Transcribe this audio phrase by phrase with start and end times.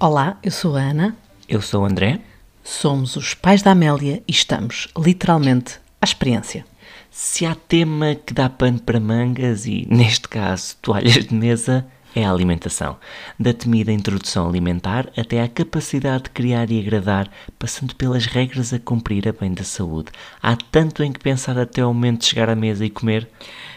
[0.00, 1.16] Olá, eu sou a Ana.
[1.48, 2.20] Eu sou o André.
[2.62, 6.64] Somos os pais da Amélia e estamos, literalmente, à experiência.
[7.10, 11.84] Se há tema que dá pano para mangas e, neste caso, toalhas de mesa,
[12.18, 12.96] é a alimentação.
[13.38, 18.78] Da temida introdução alimentar até à capacidade de criar e agradar, passando pelas regras a
[18.80, 20.10] cumprir a bem da saúde.
[20.42, 23.28] Há tanto em que pensar até o momento de chegar à mesa e comer.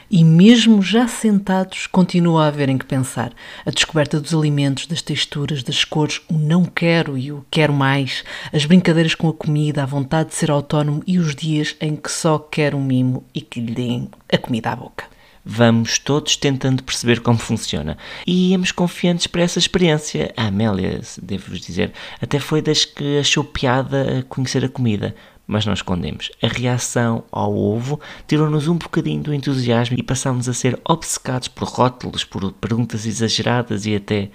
[0.09, 3.31] E mesmo já sentados, continua a haver em que pensar.
[3.63, 8.23] A descoberta dos alimentos, das texturas, das cores, o não quero e o quero mais,
[8.51, 12.11] as brincadeiras com a comida, a vontade de ser autónomo e os dias em que
[12.11, 15.10] só quer um mimo e que lhe deem a comida à boca.
[15.43, 17.97] Vamos todos tentando perceber como funciona.
[18.27, 20.33] E íamos confiantes para essa experiência.
[20.37, 21.91] A Amélia, devo-vos dizer,
[22.21, 25.15] até foi das que achou piada conhecer a comida
[25.47, 26.31] mas não escondemos.
[26.41, 31.67] A reação ao ovo tirou-nos um bocadinho do entusiasmo e passámos a ser obcecados por
[31.67, 34.29] rótulos, por perguntas exageradas e até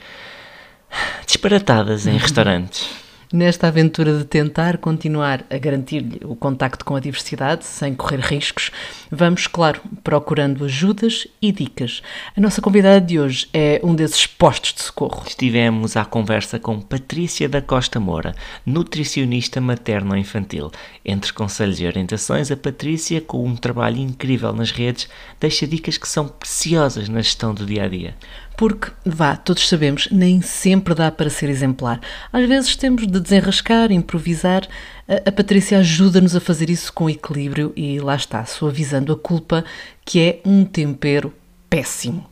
[1.26, 7.64] disparatadas em restaurantes nesta aventura de tentar continuar a garantir-lhe o contacto com a diversidade
[7.64, 8.70] sem correr riscos,
[9.10, 12.02] vamos, claro, procurando ajudas e dicas.
[12.36, 15.24] A nossa convidada de hoje é um desses postos de socorro.
[15.26, 20.70] Estivemos à conversa com Patrícia da Costa Moura, nutricionista materno-infantil.
[21.04, 25.08] Entre conselhos e orientações, a Patrícia, com um trabalho incrível nas redes,
[25.40, 28.14] deixa dicas que são preciosas na gestão do dia a dia.
[28.56, 32.00] Porque, vá, todos sabemos, nem sempre dá para ser exemplar.
[32.32, 34.66] Às vezes temos de desenrascar, improvisar.
[35.06, 39.64] A, Patrícia ajuda-nos a fazer isso com equilíbrio e lá está, suavizando a culpa,
[40.04, 41.34] que é um tempero
[41.68, 42.28] péssimo.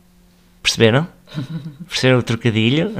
[0.62, 1.06] Perceberam?
[1.88, 2.92] Perceberam o trocadilho?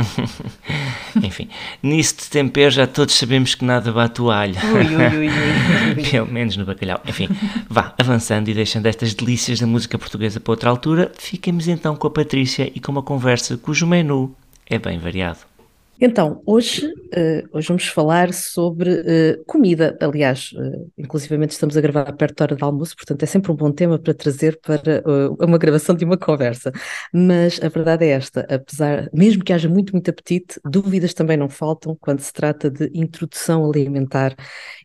[1.23, 1.49] Enfim,
[1.83, 4.57] nisso de tempero já todos sabemos que nada bate o alho.
[4.73, 7.01] Ui, ui, ui, Pelo menos no bacalhau.
[7.07, 7.29] Enfim,
[7.69, 12.07] vá, avançando e deixando estas delícias da música portuguesa para outra altura, fiquemos então com
[12.07, 14.35] a Patrícia e com uma conversa cujo menu
[14.67, 15.54] é bem variado.
[16.01, 19.97] Então, hoje, uh, hoje vamos falar sobre uh, comida.
[20.01, 23.55] Aliás, uh, inclusivamente estamos a gravar perto da hora de almoço, portanto é sempre um
[23.55, 25.03] bom tema para trazer para
[25.41, 26.73] uma gravação de uma conversa.
[27.13, 31.49] Mas a verdade é esta, apesar, mesmo que haja muito, muito apetite, dúvidas também não
[31.49, 34.35] faltam quando se trata de introdução alimentar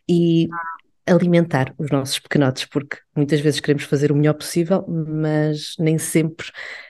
[0.08, 0.48] e
[1.10, 6.46] alimentar os nossos pequenotes, porque muitas vezes queremos fazer o melhor possível, mas nem sempre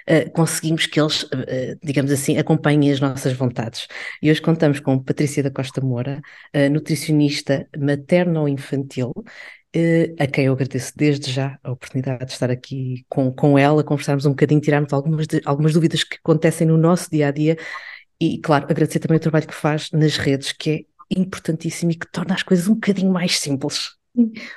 [0.09, 3.87] uh, conseguimos que eles, uh, digamos assim, acompanhem as nossas vontades.
[4.23, 6.21] E hoje contamos com Patrícia da Costa Moura,
[6.55, 9.13] uh, nutricionista materno-infantil,
[10.19, 14.27] a quem eu agradeço desde já a oportunidade de estar aqui com, com ela, conversarmos
[14.27, 17.57] um bocadinho, tirarmos algumas, de, algumas dúvidas que acontecem no nosso dia a dia
[18.21, 22.11] e, claro, agradecer também o trabalho que faz nas redes, que é importantíssimo e que
[22.11, 24.00] torna as coisas um bocadinho mais simples.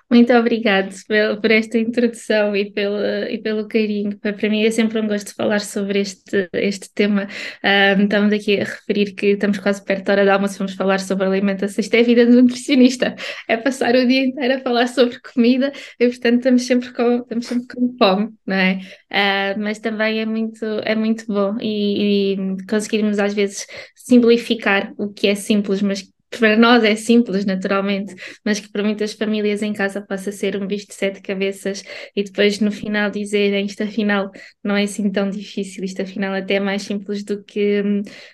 [0.09, 0.95] Muito obrigado
[1.39, 2.97] por, esta introdução e pelo,
[3.29, 4.17] e pelo carinho.
[4.17, 7.27] Para mim é sempre um gosto falar sobre este, este tema.
[7.63, 10.99] Um, estamos aqui a referir que estamos quase perto da hora da almoço, vamos falar
[10.99, 11.81] sobre alimentação.
[11.81, 13.15] Isto é a vida do nutricionista,
[13.47, 17.45] é passar o dia inteiro a falar sobre comida e, portanto, estamos sempre com, estamos
[17.45, 18.79] sempre com fome, não é?
[19.11, 22.37] Uh, mas também é muito, é muito bom e, e
[22.67, 28.59] conseguirmos às vezes simplificar o que é simples, mas para nós é simples, naturalmente, mas
[28.59, 31.83] que para muitas famílias em casa possa ser um bicho de sete cabeças
[32.15, 34.31] e depois no final dizerem isto afinal
[34.63, 37.81] não é assim tão difícil, isto afinal até é mais simples do que,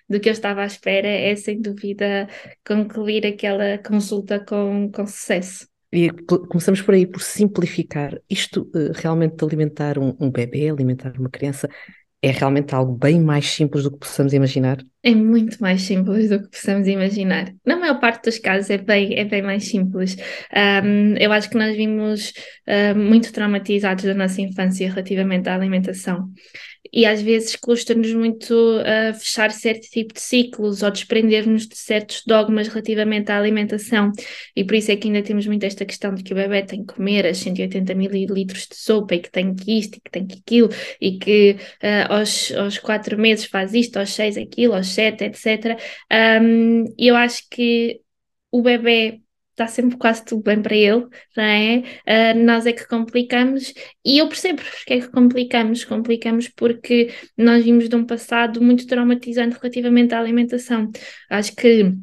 [0.08, 2.28] do que eu estava à espera, é sem dúvida
[2.66, 5.68] concluir aquela consulta com, com sucesso.
[5.92, 6.10] E
[6.48, 8.16] começamos por aí, por simplificar.
[8.30, 11.68] Isto uh, realmente de alimentar um, um bebê, alimentar uma criança,
[12.22, 14.78] é realmente algo bem mais simples do que possamos imaginar?
[15.02, 17.54] É muito mais simples do que possamos imaginar.
[17.66, 20.18] Na maior parte dos casos é bem, é bem mais simples.
[20.54, 22.34] Um, eu acho que nós vimos
[22.68, 26.30] uh, muito traumatizados da nossa infância relativamente à alimentação
[26.92, 32.24] e às vezes custa-nos muito uh, fechar certo tipo de ciclos ou desprender-nos de certos
[32.26, 34.12] dogmas relativamente à alimentação
[34.56, 36.86] e por isso é que ainda temos muito esta questão de que o bebê tem
[36.86, 40.26] que comer as 180 mililitros de sopa e que tem que isto e que tem
[40.26, 44.88] que aquilo e que uh, aos, aos quatro meses faz isto, aos seis aquilo, aos
[44.88, 45.80] sete, etc.
[46.42, 48.02] Um, eu acho que
[48.52, 49.22] o bebê
[49.62, 51.84] está sempre quase tudo bem para ele, não é?
[52.08, 53.74] Uh, nós é que complicamos
[54.06, 55.84] e eu percebo porque é que complicamos.
[55.84, 60.90] Complicamos porque nós vimos de um passado muito traumatizante relativamente à alimentação.
[61.30, 61.94] Acho que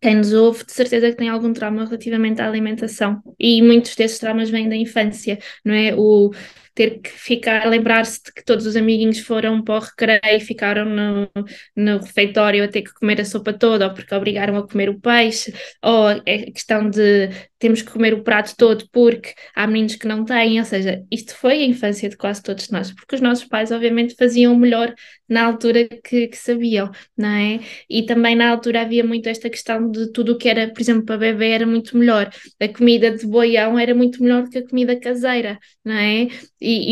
[0.00, 3.20] quem nos ouve, de certeza que tem algum trauma relativamente à alimentação.
[3.38, 5.94] E muitos desses traumas vêm da infância, não é?
[5.96, 6.30] O
[6.78, 10.84] ter que ficar, lembrar-se de que todos os amiguinhos foram para o recreio e ficaram
[10.84, 11.28] no,
[11.74, 15.00] no refeitório a ter que comer a sopa toda, ou porque obrigaram a comer o
[15.00, 15.52] peixe,
[15.82, 16.22] ou a
[16.52, 20.64] questão de temos que comer o prato todo porque há meninos que não têm, ou
[20.64, 24.54] seja, isto foi a infância de quase todos nós, porque os nossos pais obviamente faziam
[24.54, 24.94] o melhor
[25.28, 27.60] na altura que, que sabiam, não é?
[27.90, 31.04] E também na altura havia muito esta questão de tudo o que era, por exemplo,
[31.04, 32.30] para bebê era muito melhor,
[32.60, 36.28] a comida de boião era muito melhor do que a comida caseira, não é?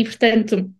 [0.01, 0.73] E portanto,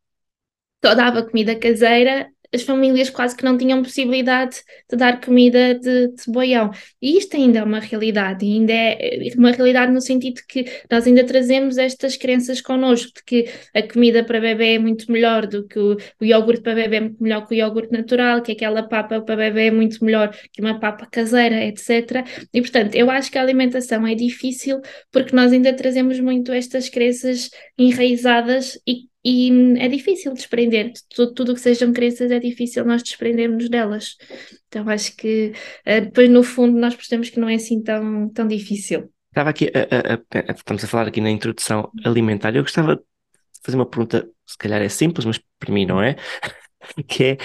[0.84, 4.58] só dava comida caseira as famílias quase que não tinham possibilidade
[4.90, 6.72] de dar comida de, de boião.
[7.02, 11.24] E isto ainda é uma realidade, ainda é uma realidade no sentido que nós ainda
[11.24, 15.80] trazemos estas crenças connosco, de que a comida para bebê é muito melhor do que
[15.80, 19.22] o, o iogurte para bebê é muito melhor que o iogurte natural, que aquela papa
[19.22, 22.26] para bebê é muito melhor que uma papa caseira, etc.
[22.54, 26.90] E portanto, eu acho que a alimentação é difícil porque nós ainda trazemos muito estas
[26.90, 33.04] crenças enraizadas e e é difícil desprender, tudo, tudo que sejam crenças é difícil nós
[33.04, 34.16] desprendermos delas.
[34.70, 35.52] Então acho que
[35.86, 39.12] uh, depois no fundo nós percebemos que não é assim tão, tão difícil.
[39.28, 43.02] Estava aqui, a, a, a, estamos a falar aqui na introdução alimentar, eu gostava de
[43.62, 46.16] fazer uma pergunta, se calhar é simples, mas para mim não é,
[47.06, 47.38] que é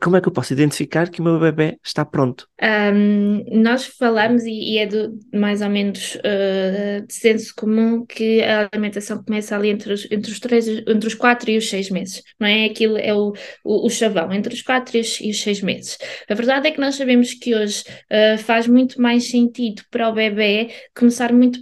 [0.00, 2.48] como é que eu posso identificar que o meu bebê está pronto?
[2.62, 8.42] Um, nós falamos, e, e, é do, mais ou menos uh, de senso comum, que
[8.42, 11.90] a alimentação começa ali entre os, entre os, três, entre os quatro e os seis
[11.90, 12.64] meses, não é?
[12.64, 15.98] Aquilo é o, o, o chavão, entre os quatro e os, e os, seis meses.
[16.28, 20.14] A verdade é que nós sabemos que hoje uh, faz muito mais sentido para o
[20.14, 21.60] bebê começar muito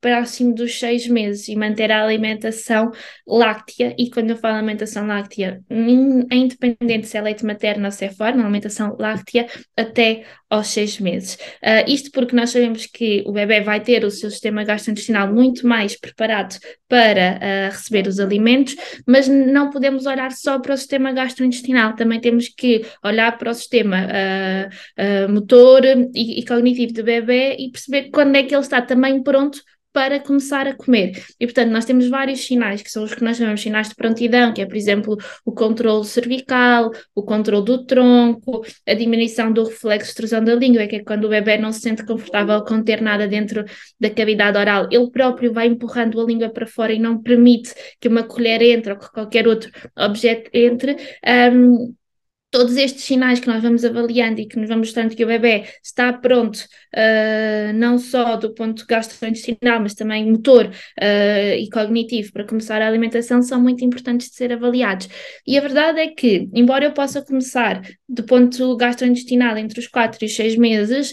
[0.00, 2.90] próximo dos seis meses e manter a alimentação
[3.26, 8.44] láctea, e quando eu falo alimentação láctea, independente se é leite materno ou fora, uma
[8.44, 9.46] alimentação láctea,
[9.76, 11.34] até aos seis meses.
[11.34, 15.66] Uh, isto porque nós sabemos que o bebê vai ter o seu sistema gastrointestinal muito
[15.66, 16.56] mais preparado
[16.88, 18.76] para uh, receber os alimentos,
[19.06, 23.54] mas não podemos olhar só para o sistema gastrointestinal, também temos que olhar para o
[23.54, 28.80] sistema uh, motor e, e cognitivo do bebê e perceber quando é que ele está
[28.80, 29.60] também pronto
[29.94, 31.24] para começar a comer.
[31.38, 33.94] E, portanto, nós temos vários sinais, que são os que nós chamamos de sinais de
[33.94, 39.62] prontidão, que é, por exemplo, o controle cervical, o controle do tronco, a diminuição do
[39.62, 42.66] reflexo de extrusão da língua, que é quando o bebê não se sente confortável a
[42.66, 43.64] conter nada dentro
[44.00, 48.08] da cavidade oral, ele próprio vai empurrando a língua para fora e não permite que
[48.08, 50.96] uma colher entre ou que qualquer outro objeto entre.
[51.54, 51.94] Um,
[52.54, 55.64] todos estes sinais que nós vamos avaliando e que nos vamos mostrando que o bebê
[55.82, 56.58] está pronto,
[56.94, 62.86] uh, não só do ponto gastrointestinal, mas também motor uh, e cognitivo para começar a
[62.86, 65.08] alimentação, são muito importantes de ser avaliados.
[65.44, 70.18] E a verdade é que, embora eu possa começar do ponto gastrointestinal entre os 4
[70.22, 71.12] e os 6 meses,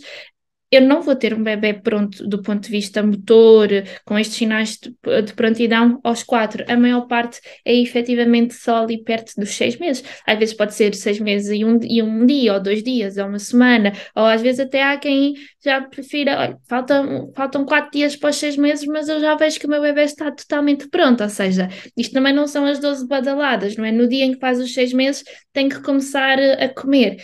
[0.72, 3.68] eu não vou ter um bebê pronto do ponto de vista motor,
[4.06, 6.64] com estes sinais de, de prontidão aos quatro.
[6.70, 10.02] A maior parte é efetivamente só ali perto dos seis meses.
[10.26, 13.26] Às vezes pode ser seis meses e um, e um dia, ou dois dias, ou
[13.26, 15.34] uma semana, ou às vezes até há quem
[15.64, 19.60] já prefira, olha, faltam, faltam quatro dias para os seis meses, mas eu já vejo
[19.60, 21.22] que o meu bebê está totalmente pronto.
[21.22, 23.92] Ou seja, isto também não são as 12 badaladas, não é?
[23.92, 27.18] No dia em que faz os seis meses, tem que começar a comer.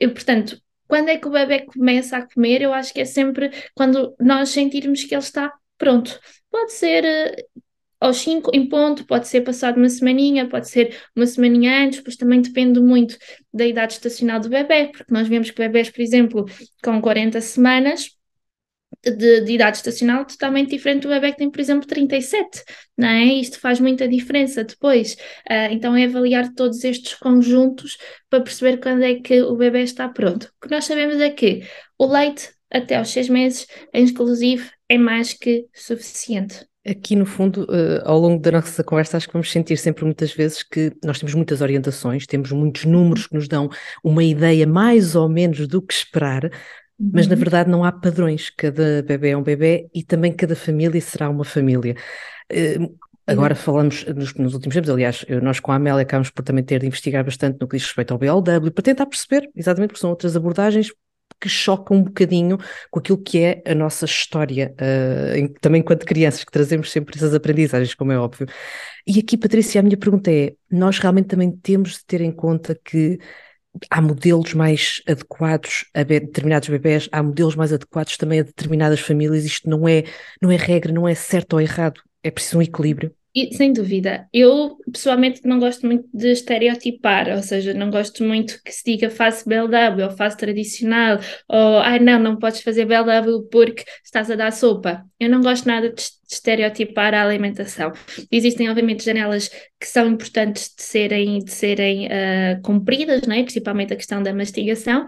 [0.00, 0.58] Eu, portanto,
[0.88, 2.62] quando é que o bebê começa a comer?
[2.62, 6.18] Eu acho que é sempre quando nós sentirmos que ele está pronto.
[6.50, 7.62] Pode ser uh,
[8.00, 12.16] aos 5 em ponto, pode ser passado uma semaninha, pode ser uma semaninha antes, pois
[12.16, 13.16] também depende muito
[13.52, 16.44] da idade estacional do bebê, porque nós vemos que bebés, por exemplo,
[16.82, 18.17] com 40 semanas,
[19.04, 22.62] de, de, idade estacional totalmente diferente do bebê que tem, por exemplo, 37,
[22.96, 23.24] não é?
[23.24, 25.14] Isto faz muita diferença depois.
[25.48, 27.96] Uh, então é avaliar todos estes conjuntos
[28.28, 30.50] para perceber quando é que o bebê está pronto.
[30.58, 31.62] O que nós sabemos é que
[31.98, 36.66] o leite até aos 6 meses, inclusive, é mais que suficiente.
[36.86, 40.32] Aqui, no fundo, uh, ao longo da nossa conversa, acho que vamos sentir sempre muitas
[40.32, 43.68] vezes que nós temos muitas orientações, temos muitos números que nos dão
[44.02, 46.50] uma ideia mais ou menos do que esperar,
[46.98, 47.40] mas na uhum.
[47.40, 51.44] verdade não há padrões, cada bebê é um bebê e também cada família será uma
[51.44, 51.94] família.
[52.52, 56.64] Uh, agora falamos nos, nos, últimos tempos, aliás, nós com a Amélia acabamos por também
[56.64, 60.00] ter de investigar bastante no que diz respeito ao BLW, para tentar perceber, exatamente porque
[60.00, 60.90] são outras abordagens
[61.40, 62.58] que chocam um bocadinho
[62.90, 67.34] com aquilo que é a nossa história, uh, também enquanto crianças, que trazemos sempre essas
[67.34, 68.46] aprendizagens, como é óbvio.
[69.06, 72.78] E aqui, Patrícia, a minha pergunta é: nós realmente também temos de ter em conta
[72.84, 73.18] que
[73.90, 79.44] há modelos mais adequados a determinados bebés, há modelos mais adequados também a determinadas famílias.
[79.44, 80.04] Isto não é,
[80.40, 83.14] não é regra, não é certo ou errado, é preciso um equilíbrio.
[83.52, 84.26] sem dúvida.
[84.32, 89.10] Eu pessoalmente não gosto muito de estereotipar, ou seja, não gosto muito que se diga
[89.10, 94.30] faço BLW ou faço tradicional, ou ai ah, não, não podes fazer BLW porque estás
[94.30, 95.04] a dar sopa.
[95.20, 97.92] Eu não gosto nada de estereotipar a alimentação.
[98.30, 99.48] Existem, obviamente, janelas
[99.80, 103.42] que são importantes de serem, de serem uh, cumpridas, né?
[103.42, 105.06] principalmente a questão da mastigação,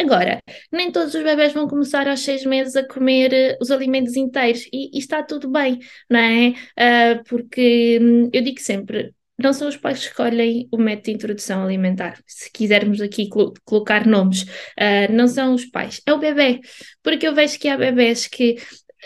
[0.00, 4.14] Agora, nem todos os bebés vão começar aos seis meses a comer uh, os alimentos
[4.14, 6.50] inteiros e, e, está tudo bem, não é?
[6.50, 11.10] Uh, porque hum, eu digo sempre, não são os pais que escolhem o método de
[11.12, 16.18] introdução alimentar, se quisermos aqui colo colocar nomes, uh, não são os pais, é o
[16.18, 16.60] bebê,
[17.02, 18.56] porque eu vejo que há bebés que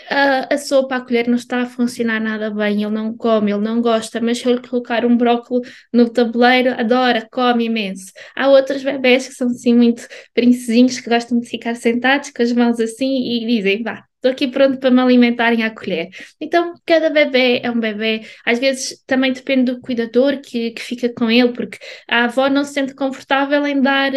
[0.09, 3.61] a, a sopa, a colher não está a funcionar nada bem, ele não come, ele
[3.61, 8.11] não gosta, mas se eu lhe colocar um brócolis no tabuleiro, adora, come imenso.
[8.35, 12.51] Há outros bebés que são assim muito princesinhos, que gostam de ficar sentados com as
[12.51, 16.09] mãos assim e dizem, vá, estou aqui pronto para me alimentarem à colher.
[16.39, 18.21] Então, cada bebê é um bebê.
[18.45, 21.77] Às vezes também depende do cuidador que, que fica com ele, porque
[22.09, 24.11] a avó não se sente confortável em dar,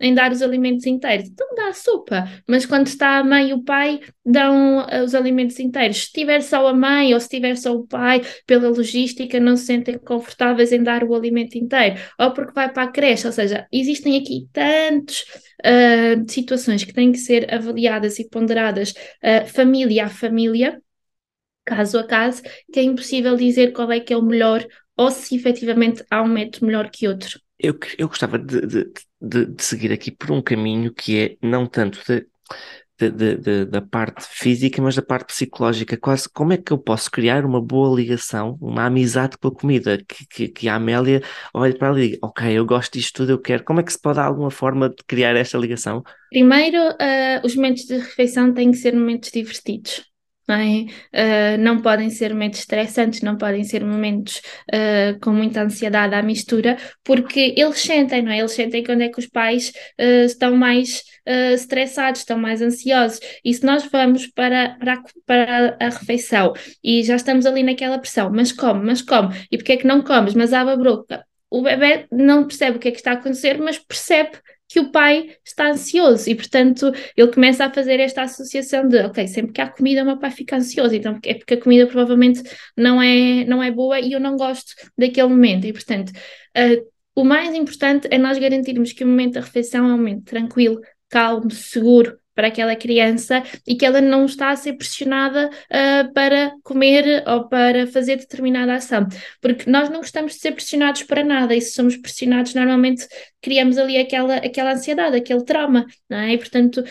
[0.00, 1.28] em dar os alimentos inteiros.
[1.28, 2.26] Então, dá a sopa.
[2.48, 6.04] Mas quando está a mãe e o pai, dão uh, os alimentos inteiros.
[6.04, 9.66] Se tiver só a mãe ou se tiver só o pai, pela logística, não se
[9.66, 11.96] sentem confortáveis em dar o alimento inteiro.
[12.18, 13.26] Ou porque vai para a creche.
[13.26, 15.24] Ou seja, existem aqui tantos
[15.60, 20.80] uh, situações que têm que ser avaliadas e ponderadas uh, família a família,
[21.64, 25.34] caso a caso, que é impossível dizer qual é que é o melhor ou se
[25.34, 27.40] efetivamente há um método melhor que outro.
[27.58, 31.66] Eu, eu gostava de, de, de, de seguir aqui por um caminho que é não
[31.66, 32.26] tanto de
[33.08, 35.96] de, de, da parte física, mas da parte psicológica.
[35.96, 39.96] Quase como é que eu posso criar uma boa ligação, uma amizade com a comida?
[39.96, 41.22] Que, que, que a Amélia
[41.54, 43.64] olhe para diga: Ok, eu gosto disto tudo, eu quero.
[43.64, 46.02] Como é que se pode dar alguma forma de criar esta ligação?
[46.28, 50.09] Primeiro, uh, os momentos de refeição têm que ser momentos divertidos.
[50.50, 51.54] Não, é?
[51.54, 56.22] uh, não, podem ser momentos estressantes, não podem ser momentos uh, com muita ansiedade à
[56.22, 58.40] mistura, porque eles sentem, não é?
[58.40, 59.68] Eles sentem quando é que os pais
[60.00, 61.04] uh, estão mais
[61.54, 63.20] estressados, estão mais ansiosos.
[63.44, 66.52] E se nós vamos para, para, para a refeição
[66.82, 70.02] e já estamos ali naquela pressão, mas come, mas come, e porque é que não
[70.02, 70.34] comes?
[70.34, 71.24] Mas abre a boca.
[71.48, 74.32] O bebê não percebe o que é que está a acontecer, mas percebe
[74.70, 79.26] que o pai está ansioso e, portanto, ele começa a fazer esta associação de, ok,
[79.26, 82.40] sempre que há comida, o meu pai fica ansioso, então é porque a comida provavelmente
[82.76, 85.66] não é, não é boa e eu não gosto daquele momento.
[85.66, 89.92] E, portanto, uh, o mais importante é nós garantirmos que o momento da refeição é
[89.92, 94.72] um momento tranquilo, calmo, seguro, para aquela criança e que ela não está a ser
[94.72, 99.06] pressionada uh, para comer ou para fazer determinada ação.
[99.42, 103.06] Porque nós não gostamos de ser pressionados para nada e se somos pressionados, normalmente
[103.42, 106.32] criamos ali aquela, aquela ansiedade, aquele trauma, não é?
[106.32, 106.82] E portanto.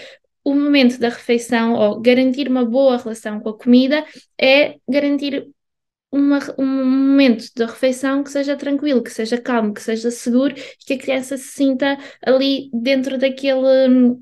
[0.41, 4.03] O momento da refeição ou garantir uma boa relação com a comida
[4.41, 5.47] é garantir
[6.11, 10.85] uma, um momento da refeição que seja tranquilo, que seja calmo, que seja seguro e
[10.85, 14.17] que a criança se sinta ali dentro daquele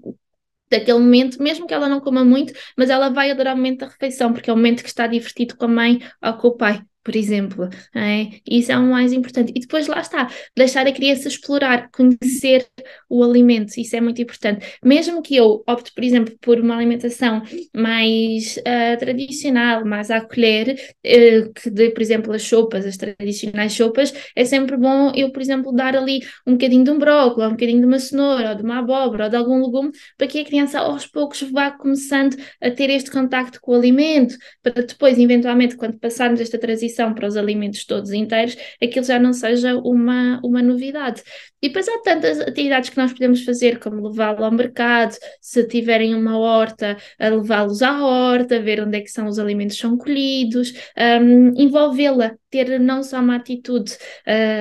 [0.70, 3.88] daquele momento, mesmo que ela não coma muito, mas ela vai adorar o momento da
[3.88, 6.82] refeição, porque é o momento que está divertido com a mãe ou com o pai
[7.08, 7.70] por exemplo.
[7.96, 8.28] É?
[8.46, 9.54] Isso é o mais importante.
[9.56, 12.68] E depois lá está, deixar a criança explorar, conhecer
[13.10, 14.66] o alimento, isso é muito importante.
[14.84, 17.42] Mesmo que eu opte, por exemplo, por uma alimentação
[17.74, 23.72] mais uh, tradicional, mais à colher, uh, que dê, por exemplo, as sopas, as tradicionais
[23.72, 27.52] sopas, é sempre bom eu, por exemplo, dar ali um bocadinho de um brócolis, um
[27.52, 30.46] bocadinho de uma cenoura, ou de uma abóbora, ou de algum legume, para que a
[30.46, 35.78] criança aos poucos vá começando a ter este contacto com o alimento, para depois, eventualmente,
[35.78, 40.62] quando passarmos esta transição para os alimentos todos inteiros, aquilo já não seja uma, uma
[40.62, 41.22] novidade.
[41.62, 46.14] E depois há tantas atividades que nós podemos fazer, como levá-lo ao mercado, se tiverem
[46.14, 51.54] uma horta, levá-los à horta, ver onde é que são os alimentos são colhidos, um,
[51.62, 53.98] envolvê-la, ter não só uma atitude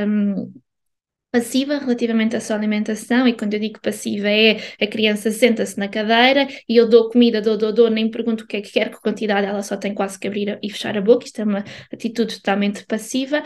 [0.06, 0.52] um,
[1.36, 5.86] passiva relativamente à sua alimentação, e quando eu digo passiva é a criança senta-se na
[5.86, 8.90] cadeira e eu dou comida, dou, dou, dou, nem pergunto o que é que quer,
[8.90, 11.62] que quantidade ela só tem quase que abrir e fechar a boca, isto é uma
[11.92, 13.42] atitude totalmente passiva.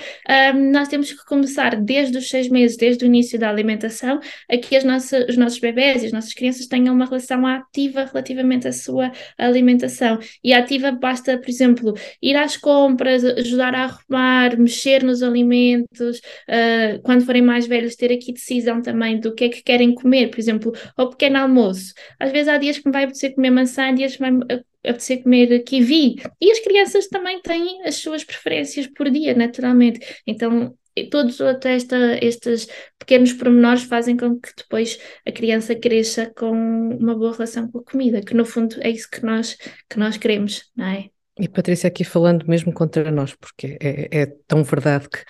[0.54, 4.56] Um, nós temos que começar desde os seis meses, desde o início da alimentação, a
[4.56, 8.68] que as nossas, os nossos bebés e as nossas crianças tenham uma relação ativa relativamente
[8.68, 10.20] à sua alimentação.
[10.44, 17.00] E ativa basta, por exemplo, ir às compras, ajudar a arrumar, mexer nos alimentos, uh,
[17.02, 20.28] quando forem mais velhos velhos ter aqui decisão também do que é que querem comer,
[20.30, 21.94] por exemplo, ao pequeno almoço.
[22.18, 25.22] Às vezes há dias que me vai apetecer comer maçã, dias que me vai apetecer
[25.22, 26.16] comer kiwi.
[26.40, 30.00] E as crianças também têm as suas preferências por dia, naturalmente.
[30.26, 30.74] Então,
[31.10, 32.68] todos até esta, estes
[32.98, 37.84] pequenos pormenores fazem com que depois a criança cresça com uma boa relação com a
[37.84, 39.56] comida, que no fundo é isso que nós,
[39.88, 41.08] que nós queremos, não é?
[41.38, 45.24] E Patrícia, aqui falando mesmo contra nós, porque é, é tão verdade que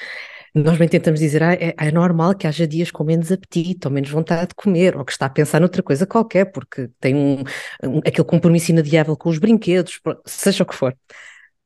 [0.54, 3.92] nós bem tentamos dizer, ah, é, é, normal que haja dias com menos apetite ou
[3.92, 7.42] menos vontade de comer, ou que está a pensar noutra coisa qualquer, porque tem um,
[7.84, 10.96] um aquele compromisso inadiável com os brinquedos, seja o que for.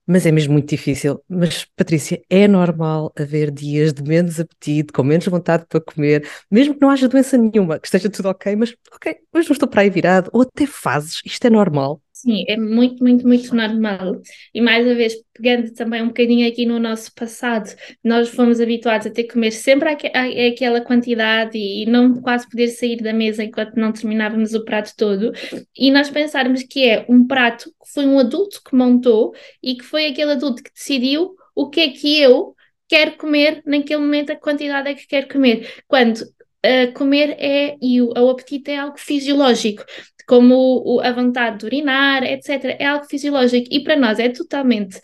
[0.07, 1.23] Mas é mesmo muito difícil.
[1.29, 6.75] Mas, Patrícia, é normal haver dias de menos apetite, com menos vontade para comer, mesmo
[6.75, 9.81] que não haja doença nenhuma, que esteja tudo ok, mas ok, hoje não estou para
[9.83, 12.03] aí virado, ou até fases, isto é normal.
[12.25, 14.23] Sim, é muito, muito, muito normal.
[14.55, 17.71] E mais uma vez, pegando também um bocadinho aqui no nosso passado,
[18.03, 22.97] nós fomos habituados a ter que comer sempre aquela quantidade e não quase poder sair
[22.97, 25.33] da mesa enquanto não terminávamos o prato todo.
[25.77, 29.85] E nós pensarmos que é um prato que foi um adulto que montou e que
[29.85, 32.55] foi aquele adulto que decidiu o que é que eu
[32.89, 35.71] quero comer naquele momento, a quantidade é que quero comer.
[35.87, 39.85] Quando uh, comer é, e o, o apetite é algo fisiológico
[40.27, 42.77] como a vontade de urinar, etc.
[42.79, 45.01] É algo fisiológico e para nós é totalmente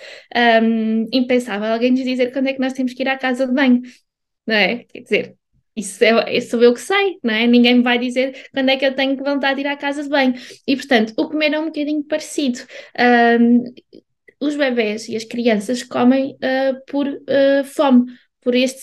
[0.62, 3.53] um, impensável alguém nos dizer quando é que nós temos que ir à casa de
[3.53, 3.83] banho,
[4.47, 4.85] não é?
[4.85, 5.37] Quer dizer,
[5.77, 7.47] isso, é, sou eu que sei, não é?
[7.47, 10.09] Ninguém me vai dizer quando é que eu tenho vontade de ir à casa de
[10.09, 10.35] banho.
[10.67, 12.61] E, portanto, o comer é um bocadinho parecido.
[13.41, 13.65] Um,
[14.41, 18.07] os bebés e as crianças comem uh, por uh, fome,
[18.40, 18.80] por este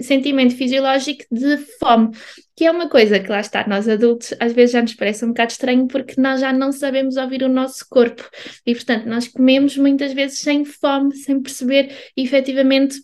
[0.00, 2.10] sentimento fisiológico de fome,
[2.56, 5.28] que é uma coisa que lá está, nós adultos às vezes já nos parece um
[5.28, 8.28] bocado estranho porque nós já não sabemos ouvir o nosso corpo.
[8.66, 13.02] E portanto nós comemos muitas vezes sem fome, sem perceber efetivamente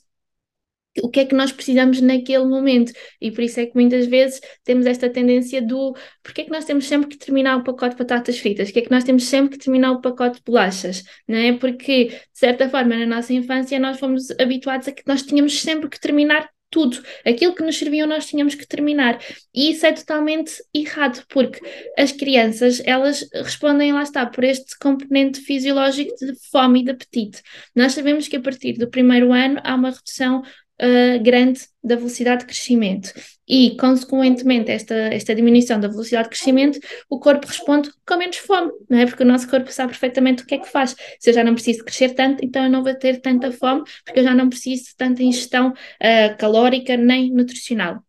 [1.03, 2.93] o que é que nós precisamos naquele momento.
[3.21, 6.65] E por isso é que muitas vezes temos esta tendência do porque é que nós
[6.65, 8.69] temos sempre que terminar o pacote de batatas fritas?
[8.69, 11.03] Porque é que nós temos sempre que terminar o pacote de bolachas?
[11.27, 11.53] Não é?
[11.53, 15.89] Porque, de certa forma, na nossa infância nós fomos habituados a que nós tínhamos sempre
[15.89, 17.03] que terminar tudo.
[17.25, 19.19] Aquilo que nos serviam nós tínhamos que terminar.
[19.55, 21.61] E isso é totalmente errado, porque
[21.97, 27.43] as crianças, elas respondem, lá está, por este componente fisiológico de fome e de apetite.
[27.75, 30.43] Nós sabemos que a partir do primeiro ano há uma redução
[30.81, 33.13] uh, grande da velocidade de crescimento.
[33.49, 38.71] E, consequentemente, esta, esta diminuição da velocidade de crescimento, o corpo responde com menos fome,
[38.89, 39.07] não é?
[39.07, 40.95] Porque o nosso corpo sabe perfeitamente o que é que faz.
[41.19, 44.21] Se eu já não preciso crescer tanto, então eu não vou ter tanta fome, porque
[44.21, 48.03] eu já não preciso de tanta ingestão uh, calórica nem nutricional.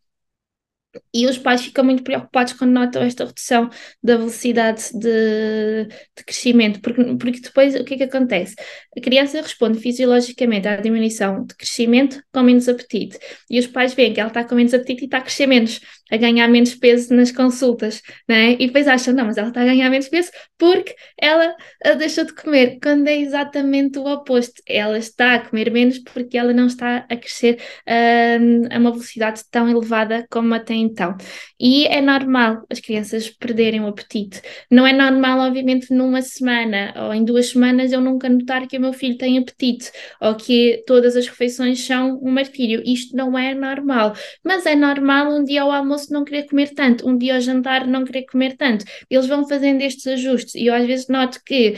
[1.13, 3.69] E os pais ficam muito preocupados quando notam esta redução
[4.01, 8.55] da velocidade de, de, crescimento, porque, porque depois o que é que acontece?
[8.97, 13.19] A criança responde fisiologicamente à diminuição de crescimento com menos apetite,
[13.49, 15.79] e os pais veem que ela está com menos apetite e está a crescer menos,
[16.11, 18.53] a ganhar menos peso nas consultas, né?
[18.53, 21.55] e depois acham, não, mas ela está a ganhar menos peso porque ela
[21.99, 26.51] deixou de comer, quando é exatamente o oposto, ela está a comer menos porque ela
[26.51, 31.15] não está a crescer uh, a uma velocidade tão elevada como a tem então.
[31.59, 34.41] E é normal as crianças perderem o apetite.
[34.71, 38.81] Não é normal, obviamente, numa semana ou em duas semanas eu nunca notar que o
[38.81, 42.81] meu filho tem apetite ou que todas as refeições são um martírio.
[42.85, 44.13] Isto não é normal.
[44.43, 47.87] Mas é normal um dia ao almoço não querer comer tanto, um dia ao jantar
[47.87, 48.85] não querer comer tanto.
[49.09, 51.75] Eles vão fazendo estes ajustes e eu às vezes noto que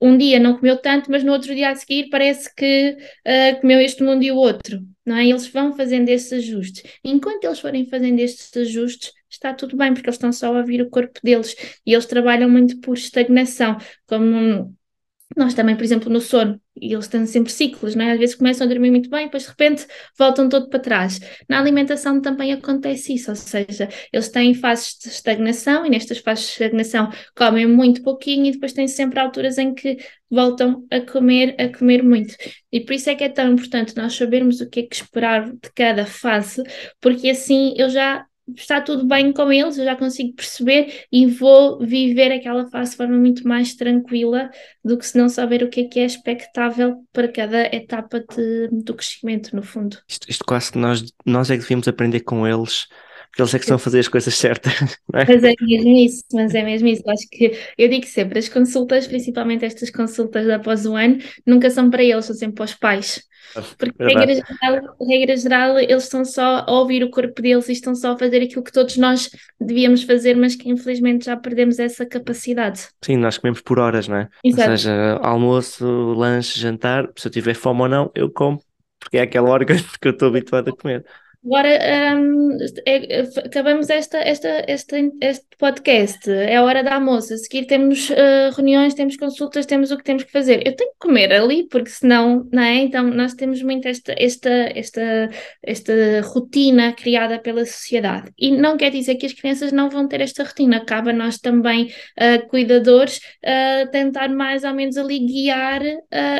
[0.00, 3.80] um dia não comeu tanto, mas no outro dia a seguir parece que uh, comeu
[3.80, 5.26] este mundo e o outro, não é?
[5.26, 6.82] Eles vão fazendo esses ajustes.
[7.04, 10.80] Enquanto eles forem fazendo estes ajustes, está tudo bem, porque eles estão só a ouvir
[10.80, 14.74] o corpo deles e eles trabalham muito por estagnação, como
[15.36, 18.12] nós também, por exemplo, no sono, e eles têm sempre ciclos, não é?
[18.12, 19.86] Às vezes começam a dormir muito bem, depois de repente
[20.18, 21.20] voltam todo para trás.
[21.48, 26.46] Na alimentação também acontece isso, ou seja, eles têm fases de estagnação e nestas fases
[26.46, 29.98] de estagnação comem muito pouquinho e depois têm sempre alturas em que
[30.30, 32.34] voltam a comer, a comer muito.
[32.72, 35.50] E por isso é que é tão importante nós sabermos o que é que esperar
[35.50, 36.62] de cada fase,
[37.00, 38.24] porque assim eu já
[38.56, 42.96] está tudo bem com eles, eu já consigo perceber e vou viver aquela fase de
[42.96, 44.50] forma muito mais tranquila
[44.84, 48.68] do que se não saber o que é que é expectável para cada etapa de,
[48.72, 49.98] do crescimento, no fundo.
[50.08, 52.86] Isto, isto quase que nós, nós é que devíamos aprender com eles
[53.30, 54.72] porque eles é que estão a fazer as coisas certas.
[55.12, 55.24] É?
[55.26, 57.02] Mas é mesmo isso, mas é mesmo isso.
[57.10, 61.90] Acho que eu digo sempre, as consultas, principalmente estas consultas após o ano, nunca são
[61.90, 63.20] para eles, são sempre para os pais.
[63.76, 67.94] Porque, regra geral, regra geral, eles estão só a ouvir o corpo deles e estão
[67.94, 72.06] só a fazer aquilo que todos nós devíamos fazer, mas que infelizmente já perdemos essa
[72.06, 72.88] capacidade.
[73.02, 74.28] Sim, nós comemos por horas, não é?
[74.44, 74.70] Exato.
[74.70, 78.62] Ou seja, almoço, lanche, jantar, se eu tiver fome ou não, eu como,
[79.00, 79.76] porque é aquela hora que eu
[80.12, 81.04] estou habituado a comer.
[81.42, 81.70] Agora
[82.18, 87.32] um, é, acabamos esta, esta, esta, este podcast, é hora da almoço.
[87.32, 90.58] A seguir temos uh, reuniões, temos consultas, temos o que temos que fazer.
[90.66, 92.76] Eu tenho que comer ali, porque senão, não é?
[92.76, 95.30] Então nós temos muito esta, esta, esta,
[95.62, 95.92] esta
[96.24, 98.30] rotina criada pela sociedade.
[98.38, 100.84] E não quer dizer que as crianças não vão ter esta rotina.
[100.84, 101.86] Cabe a nós também,
[102.20, 105.80] uh, cuidadores, uh, tentar mais ou menos ali guiar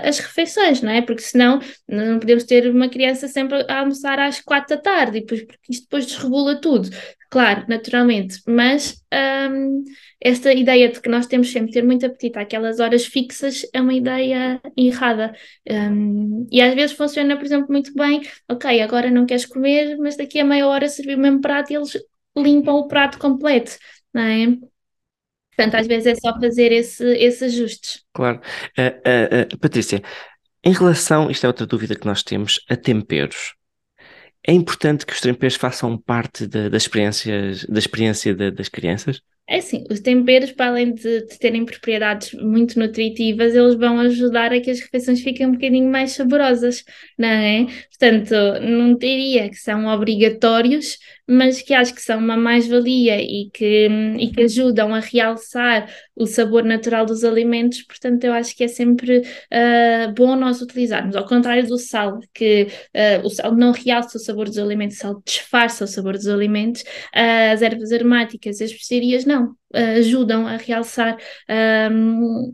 [0.03, 1.01] as refeições, não é?
[1.01, 1.59] Porque senão
[1.89, 5.43] não podemos ter uma criança sempre a almoçar às quatro da tarde tarde, e depois,
[5.45, 6.91] porque isto depois desregula tudo.
[7.31, 9.05] Claro, naturalmente, mas
[9.53, 9.85] um,
[10.21, 13.95] esta ideia de que nós temos sempre ter muito apetite àquelas horas fixas é uma
[13.95, 15.33] ideia errada.
[15.71, 18.21] Um, e às vezes funciona, por exemplo, muito bem.
[18.51, 21.77] Ok, agora não queres comer, mas daqui a meia hora servir o mesmo prato e
[21.77, 21.97] eles
[22.37, 23.79] limpam o prato completo,
[24.13, 24.47] não é?
[25.57, 28.03] Portanto, às vezes é só fazer esse, esses ajustes.
[28.13, 28.41] Claro.
[28.77, 30.03] Uh, uh, uh, Patrícia,
[30.65, 33.55] em relação, isto é outra dúvida que nós temos, a temperos.
[34.47, 39.21] É importante que os temperos façam parte da, da, experiência, da experiência de, das crianças?
[39.51, 44.53] É assim, os temperos, para além de, de, terem propriedades muito nutritivas, eles vão ajudar
[44.53, 46.85] a que as refeições fiquem um bocadinho mais saborosas,
[47.19, 47.67] não é?
[47.89, 48.33] Portanto,
[48.63, 50.99] não diria que são obrigatórios,
[51.31, 56.27] mas que acho que são uma mais-valia e que, e que ajudam a realçar o
[56.27, 61.15] sabor natural dos alimentos, portanto, eu acho que é sempre uh, bom nós utilizarmos.
[61.15, 65.01] Ao contrário do sal, que uh, o sal não realça o sabor dos alimentos, o
[65.01, 69.40] sal disfarça o sabor dos alimentos, uh, as ervas aromáticas e as especiarias não,
[69.75, 71.17] ajudam a realçar.
[71.91, 72.53] Um,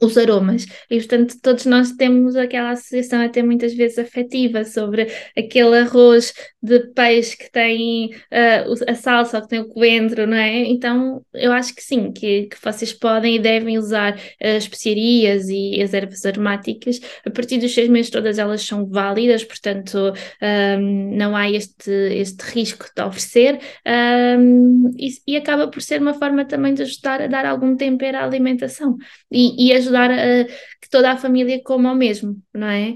[0.00, 0.66] os aromas.
[0.90, 6.80] E, portanto, todos nós temos aquela associação até muitas vezes afetiva sobre aquele arroz de
[6.94, 10.64] peixe que tem uh, a salsa que tem o coentro, não é?
[10.64, 15.80] Então, eu acho que sim, que, que vocês podem e devem usar as especiarias e
[15.82, 17.00] as ervas aromáticas.
[17.24, 21.90] A partir dos seis meses todas elas são válidas, portanto, um, ah, não há este,
[21.90, 26.82] este risco de oferecer um, ah, e, e, acaba por ser uma forma também de
[26.82, 28.96] ajudar a dar algum tempero à alimentação
[29.30, 30.46] e, e ajudar a
[30.80, 32.94] que toda a família coma o mesmo, não é?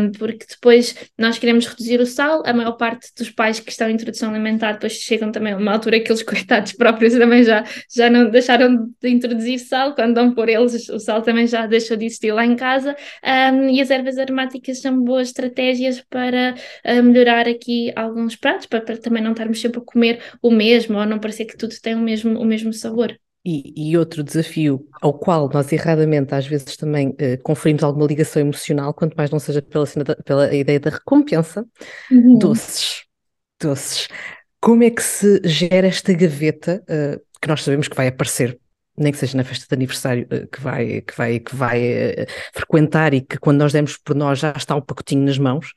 [0.00, 3.90] Um, porque depois nós queremos reduzir o sal, a maior parte dos pais que estão
[3.90, 7.64] em introdução alimentar depois chegam também a uma altura que eles coitados próprios também já,
[7.92, 11.96] já não deixaram de introduzir sal, quando dão por eles o sal também já deixou
[11.96, 12.96] de existir lá em casa
[13.52, 16.54] um, e as ervas aromáticas são boas estratégias para
[16.84, 20.98] uh, melhorar aqui alguns pratos, para, para também não estarmos sempre a comer o mesmo
[20.98, 23.18] ou não parecer que tudo tem o mesmo, o mesmo sabor.
[23.50, 28.42] E, e, outro desafio ao qual nós erradamente às vezes também uh, conferimos alguma ligação
[28.42, 31.64] emocional, quanto mais não seja pela, da, pela ideia da recompensa,
[32.10, 32.36] uhum.
[32.36, 33.04] doces.
[33.58, 34.06] Doces.
[34.60, 38.60] Como é que se gera esta gaveta uh, que nós sabemos que vai aparecer,
[38.98, 43.14] nem que seja na festa de aniversário uh, que vai, que vai, que vai frequentar
[43.14, 45.72] e que quando nós demos por nós já está um pacotinho nas mãos,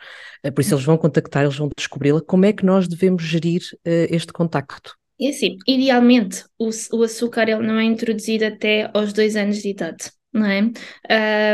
[0.54, 2.20] por isso eles vão contactar, eles vão descobri-la.
[2.20, 5.00] Como é que nós devemos gerir este contacto?
[5.22, 9.70] E assim, idealmente, o, o açúcar ele não é introduzido até aos dois anos de
[9.70, 10.12] idade.
[10.34, 10.62] Não é?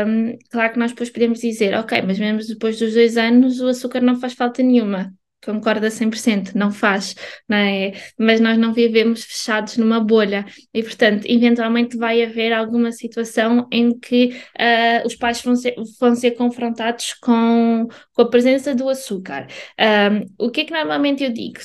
[0.06, 3.68] Um, claro que nós depois podemos dizer, ok, mas mesmo depois dos dois anos o
[3.68, 5.12] açúcar não faz falta nenhuma
[5.44, 7.14] concorda 100%, não faz,
[7.48, 7.92] não é?
[8.18, 13.96] Mas nós não vivemos fechados numa bolha e, portanto, eventualmente vai haver alguma situação em
[13.98, 19.46] que uh, os pais vão ser, vão ser confrontados com, com a presença do açúcar.
[19.78, 21.60] Um, o que é que normalmente eu digo?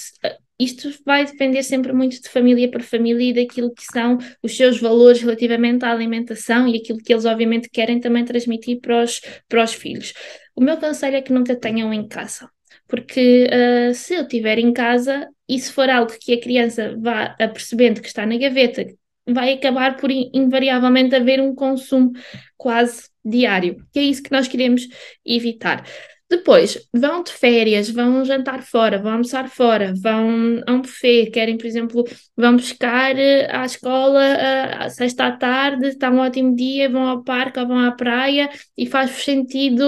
[0.64, 4.80] Isto vai depender sempre muito de família para família e daquilo que são os seus
[4.80, 9.64] valores relativamente à alimentação e aquilo que eles obviamente querem também transmitir para os, para
[9.64, 10.14] os filhos.
[10.56, 12.50] O meu conselho é que nunca tenham em casa,
[12.88, 17.36] porque uh, se eu tiver em casa e se for algo que a criança vá
[17.40, 18.86] apercebendo que está na gaveta,
[19.28, 22.12] vai acabar por invariavelmente haver um consumo
[22.58, 24.88] quase diário, que é isso que nós queremos
[25.26, 25.86] evitar.
[26.36, 31.58] Depois, vão de férias, vão jantar fora, vão almoçar fora, vão a um buffet, querem,
[31.58, 32.04] por exemplo,
[32.36, 37.08] vão buscar eh, à escola eh, à sexta à tarde, está um ótimo dia, vão
[37.08, 39.84] ao parque ou vão à praia e faz sentido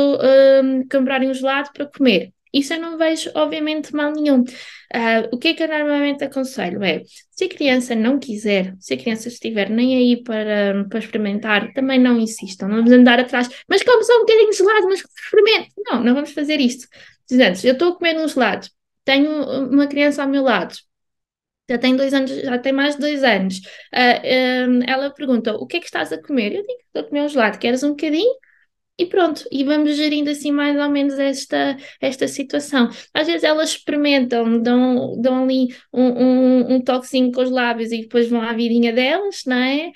[0.63, 2.34] um, comprarem um gelado para comer.
[2.55, 4.41] Isso eu não vejo, obviamente, mal nenhum.
[4.41, 8.93] Uh, o que é que eu normalmente aconselho é, se a criança não quiser, se
[8.93, 13.49] a criança estiver nem aí para, para experimentar, também não insistam, não vamos andar atrás,
[13.67, 15.73] mas como só um bocadinho gelado, mas experimente.
[15.85, 16.87] Não, não vamos fazer isto.
[17.29, 18.67] Dizendo, eu estou a comer um gelado,
[19.03, 19.31] tenho
[19.69, 20.75] uma criança ao meu lado,
[21.69, 23.57] já tem dois anos, já tem mais de dois anos.
[23.93, 26.53] Uh, ela pergunta: o que é que estás a comer?
[26.53, 28.33] Eu digo: estou a comer um gelado, queres um bocadinho?
[28.97, 32.89] E pronto, e vamos gerindo assim mais ou menos esta, esta situação.
[33.13, 38.01] Às vezes elas experimentam, dão, dão ali um, um, um toquezinho com os lábios e
[38.01, 39.91] depois vão à vidinha delas, não é?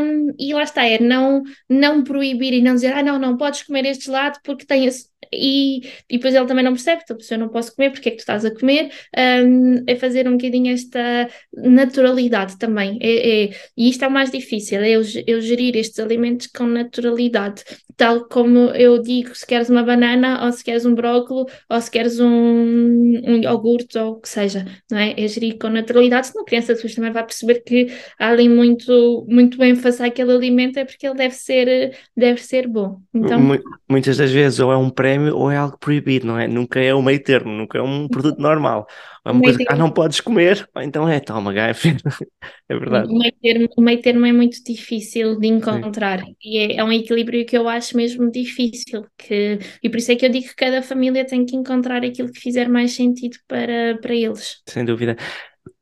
[0.00, 3.62] Um, e lá está, é não, não proibir e não dizer, ah, não, não podes
[3.64, 7.38] comer este gelado porque tem esse, e, e depois ele também não percebe, então eu
[7.38, 8.90] não posso comer, porque é que tu estás a comer?
[9.12, 12.98] É fazer um bocadinho esta naturalidade também.
[13.00, 16.64] É, é, e isto é o mais difícil, é eu, eu gerir estes alimentos com
[16.64, 17.64] naturalidade.
[17.96, 21.90] Tal como eu digo, se queres uma banana, ou se queres um brócolis, ou se
[21.90, 25.14] queres um, um iogurte, ou o que seja, não é?
[25.18, 29.26] É gerir com naturalidade, senão a criança depois também vai perceber que há ali muito,
[29.28, 33.00] muito ênfase àquele alimento, é porque ele deve ser, deve ser bom.
[33.14, 33.40] Então...
[33.88, 36.46] Muitas das vezes, ou é um prémio ou é algo proibido, não é?
[36.46, 38.86] Nunca é o meio termo, nunca é um produto normal.
[39.32, 41.96] Uma coisa que, ah, não podes comer, então é, toma, gafe.
[42.68, 43.12] é verdade.
[43.12, 46.36] O meio, termo, o meio termo é muito difícil de encontrar Sim.
[46.42, 50.16] e é, é, um equilíbrio que eu acho mesmo difícil, que, e por isso é
[50.16, 53.98] que eu digo que cada família tem que encontrar aquilo que fizer mais sentido para,
[54.00, 54.62] para eles.
[54.66, 55.16] Sem dúvida.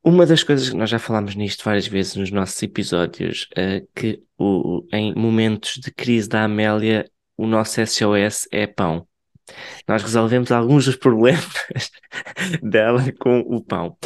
[0.02, 4.22] Uma das coisas que nós já falámos nisto várias vezes nos nossos episódios, é que
[4.38, 9.06] o, em momentos de crise da Amélia, o nosso SOS é pão.
[9.87, 11.46] Nós resolvemos alguns dos problemas
[12.62, 13.96] dela com o pão.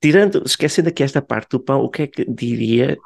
[0.00, 2.96] Tirando, esquecendo aqui esta parte do pão, o que é que diria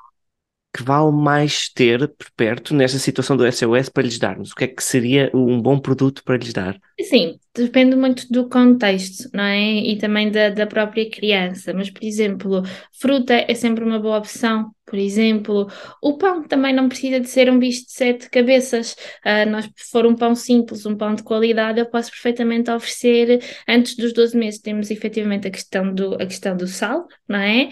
[0.72, 4.52] que vale mais ter por perto nesta situação do SOS para lhes darmos?
[4.52, 6.78] O que é que seria um bom produto para lhes dar?
[7.00, 9.58] Sim, depende muito do contexto, não é?
[9.58, 11.74] E também da, da própria criança.
[11.74, 14.70] Mas, por exemplo, fruta é sempre uma boa opção.
[14.86, 15.68] Por exemplo,
[16.02, 18.92] o pão também não precisa de ser um bicho de sete cabeças.
[19.24, 23.40] Uh, nós, se for um pão simples, um pão de qualidade, eu posso perfeitamente oferecer,
[23.68, 27.70] antes dos 12 meses, temos efetivamente a questão do, a questão do sal, não é?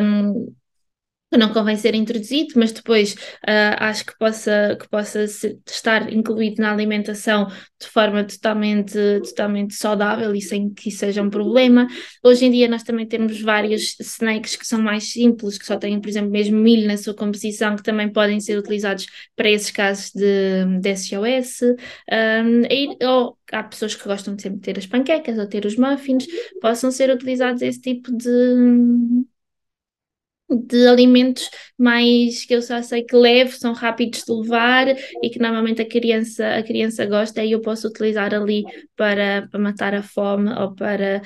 [0.00, 0.54] Um,
[1.38, 6.72] não convém ser introduzido, mas depois uh, acho que possa, que possa estar incluído na
[6.72, 11.86] alimentação de forma totalmente, totalmente saudável e sem que isso seja um problema.
[12.24, 16.00] Hoje em dia nós também temos vários snacks que são mais simples, que só têm,
[16.00, 20.10] por exemplo, mesmo milho na sua composição, que também podem ser utilizados para esses casos
[20.12, 21.62] de, de SOS.
[22.10, 25.76] Um, e, ou há pessoas que gostam de sempre ter as panquecas ou ter os
[25.76, 26.26] muffins,
[26.60, 29.26] possam ser utilizados esse tipo de
[30.48, 35.38] de alimentos mais que eu só sei que levo, são rápidos de levar e que
[35.38, 38.64] normalmente a criança, a criança gosta e eu posso utilizar ali
[38.96, 41.22] para, para matar a fome ou para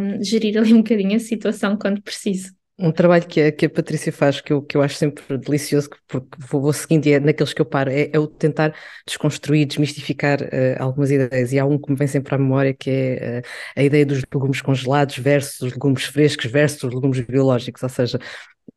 [0.00, 2.59] um, gerir ali um bocadinho a situação quando preciso.
[2.82, 5.90] Um trabalho que a, que a Patrícia faz, que eu, que eu acho sempre delicioso,
[6.08, 8.74] porque vou, vou seguindo e é naqueles que eu paro, é, é o tentar
[9.06, 10.46] desconstruir, desmistificar uh,
[10.78, 11.52] algumas ideias.
[11.52, 13.42] E há um que me vem sempre à memória, que é uh,
[13.80, 17.82] a ideia dos legumes congelados versus legumes frescos versus legumes biológicos.
[17.82, 18.18] Ou seja,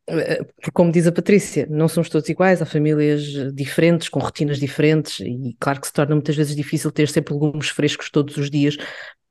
[0.05, 5.21] porque como diz a Patrícia, não somos todos iguais, há famílias diferentes, com rotinas diferentes,
[5.21, 8.77] e claro que se torna muitas vezes difícil ter sempre legumes frescos todos os dias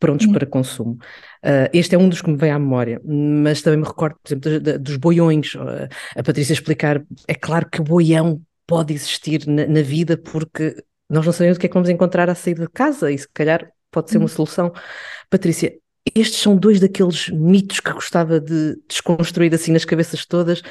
[0.02, 0.32] prontos uhum.
[0.32, 0.98] para consumo.
[1.44, 4.28] Uh, este é um dos que me vem à memória, mas também me recordo, por
[4.28, 5.54] exemplo, dos, dos boiões.
[5.54, 10.74] Uh, a Patrícia explicar, é claro que o boião pode existir na, na, vida porque
[11.08, 13.28] nós não sabemos o que é que vamos encontrar à saída de casa e se
[13.32, 14.28] calhar pode ser uma uhum.
[14.28, 14.72] solução.
[15.30, 15.72] Patrícia,
[16.15, 20.62] estes são dois daqueles mitos que gostava de desconstruir assim nas cabeças todas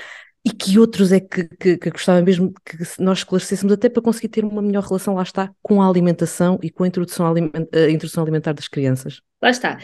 [0.43, 4.29] e que outros é que, que, que gostava mesmo que nós esclarecêssemos até para conseguir
[4.29, 7.89] ter uma melhor relação, lá está, com a alimentação e com a introdução, aliment a
[7.89, 9.21] introdução alimentar das crianças?
[9.41, 9.77] Lá está.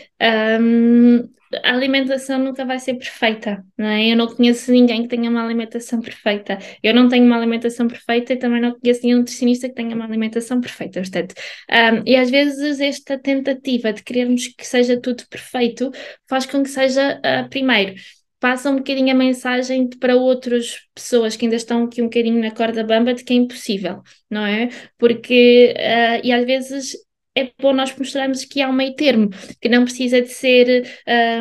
[0.60, 1.30] Um,
[1.64, 4.12] a alimentação nunca vai ser perfeita, não é?
[4.12, 6.58] Eu não conheço ninguém que tenha uma alimentação perfeita.
[6.84, 10.06] Eu não tenho uma alimentação perfeita e também não conheço nenhum nutricionista que tenha uma
[10.06, 11.36] alimentação perfeita, portanto.
[11.72, 15.92] Um, e às vezes esta tentativa de querermos que seja tudo perfeito
[16.28, 17.96] faz com que seja, uh, primeiro,
[18.40, 22.52] passa um bocadinho a mensagem para outras pessoas que ainda estão aqui um bocadinho na
[22.52, 24.70] corda bamba de que é impossível, não é?
[24.98, 26.96] Porque, uh, e às vezes
[27.36, 29.30] é bom nós mostrarmos que há um meio termo,
[29.62, 30.88] que não precisa de ser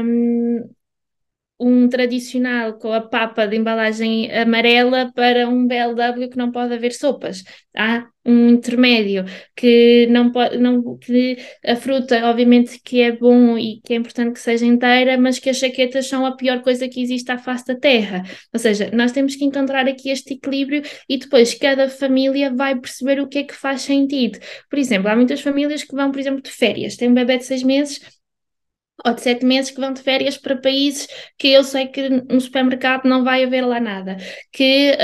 [0.04, 0.68] um,
[1.58, 6.92] um tradicional com a papa de embalagem amarela para um BLW que não pode haver
[6.92, 7.42] sopas.
[7.74, 13.80] Há um intermédio que não pode, não, que a fruta, obviamente, que é bom e
[13.82, 17.00] que é importante que seja inteira, mas que as chaquetas são a pior coisa que
[17.00, 18.22] existe à face da terra.
[18.52, 23.20] Ou seja, nós temos que encontrar aqui este equilíbrio e depois cada família vai perceber
[23.20, 24.38] o que é que faz sentido.
[24.68, 27.44] Por exemplo, há muitas famílias que vão, por exemplo, de férias, têm um bebê de
[27.44, 28.00] seis meses
[29.04, 31.06] ou de sete meses que vão de férias para países
[31.38, 34.16] que eu sei que no supermercado não vai haver lá nada,
[34.52, 34.96] que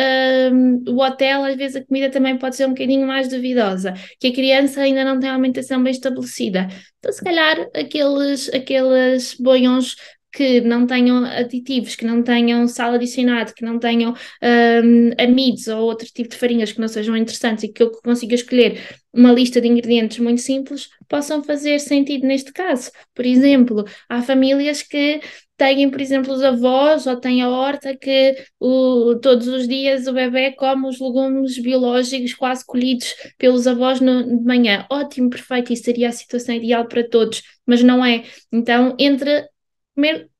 [0.53, 4.29] um, o hotel às vezes a comida também pode ser um bocadinho mais duvidosa, que
[4.29, 6.69] a criança ainda não tem alimentação bem estabelecida.
[6.99, 9.97] Então, se calhar aqueles, aqueles boiões
[10.33, 15.83] que não tenham aditivos, que não tenham sal adicionado, que não tenham um, amidos ou
[15.83, 18.81] outro tipo de farinhas que não sejam interessantes e que eu consiga escolher
[19.13, 22.91] uma lista de ingredientes muito simples possam fazer sentido neste caso.
[23.15, 25.21] Por exemplo, há famílias que
[25.57, 30.13] têm, por exemplo, os avós ou têm a horta que o, todos os dias o
[30.13, 34.87] bebê come os legumes biológicos quase colhidos pelos avós no, de manhã.
[34.91, 38.25] Ótimo, perfeito, isso seria a situação ideal para todos, mas não é.
[38.51, 39.47] Então, entre
[39.95, 40.32] comer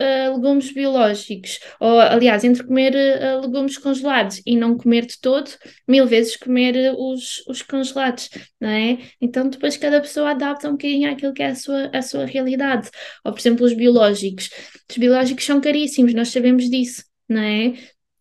[0.00, 5.50] uh, legumes biológicos, ou aliás, entre comer uh, legumes congelados e não comer de todo,
[5.86, 8.98] mil vezes comer uh, os, os congelados, não é?
[9.20, 12.90] Então depois cada pessoa adapta um bocadinho àquilo que é a sua, a sua realidade.
[13.24, 14.50] Ou, por exemplo, os biológicos.
[14.90, 17.74] Os biológicos são caríssimos, nós sabemos disso, não é?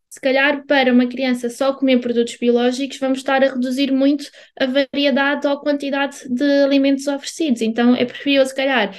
[0.10, 4.26] se calhar para uma criança só comer produtos biológicos, vamos estar a reduzir muito
[4.60, 7.62] a variedade ou a quantidade de alimentos oferecidos.
[7.62, 8.92] Então é preferível, se calhar,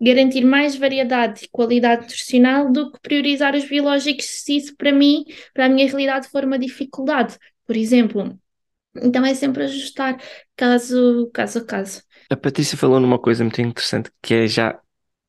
[0.00, 5.24] garantir mais variedade e qualidade nutricional do que priorizar os biológicos, se isso para mim,
[5.54, 8.38] para a minha realidade, for uma dificuldade, por exemplo.
[8.94, 10.20] Então é sempre ajustar
[10.54, 12.02] caso, caso a caso.
[12.30, 14.78] A Patrícia falou numa coisa muito interessante que é já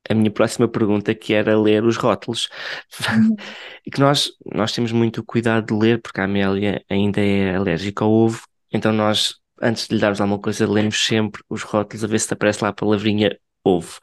[0.10, 2.50] a minha próxima pergunta, que era ler os rótulos.
[3.10, 3.36] Uhum.
[3.86, 8.04] e que nós, nós temos muito cuidado de ler, porque a Amélia ainda é alérgica
[8.04, 12.08] ao ovo, então nós, antes de lhe darmos alguma coisa, lemos sempre os rótulos a
[12.08, 14.00] ver se aparece lá a palavrinha ovo.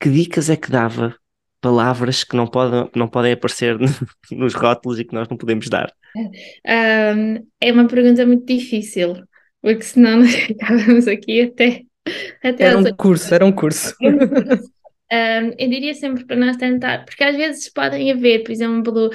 [0.00, 1.16] Que dicas é que dava?
[1.60, 3.76] Palavras que não podem, não podem aparecer
[4.30, 5.92] nos rótulos e que nós não podemos dar?
[6.16, 9.16] Um, é uma pergunta muito difícil,
[9.60, 11.82] porque senão nós ficávamos aqui até.
[12.42, 13.94] até era um curso, era um curso.
[15.12, 19.08] Um, eu diria sempre para nós tentar, porque às vezes podem haver, por exemplo,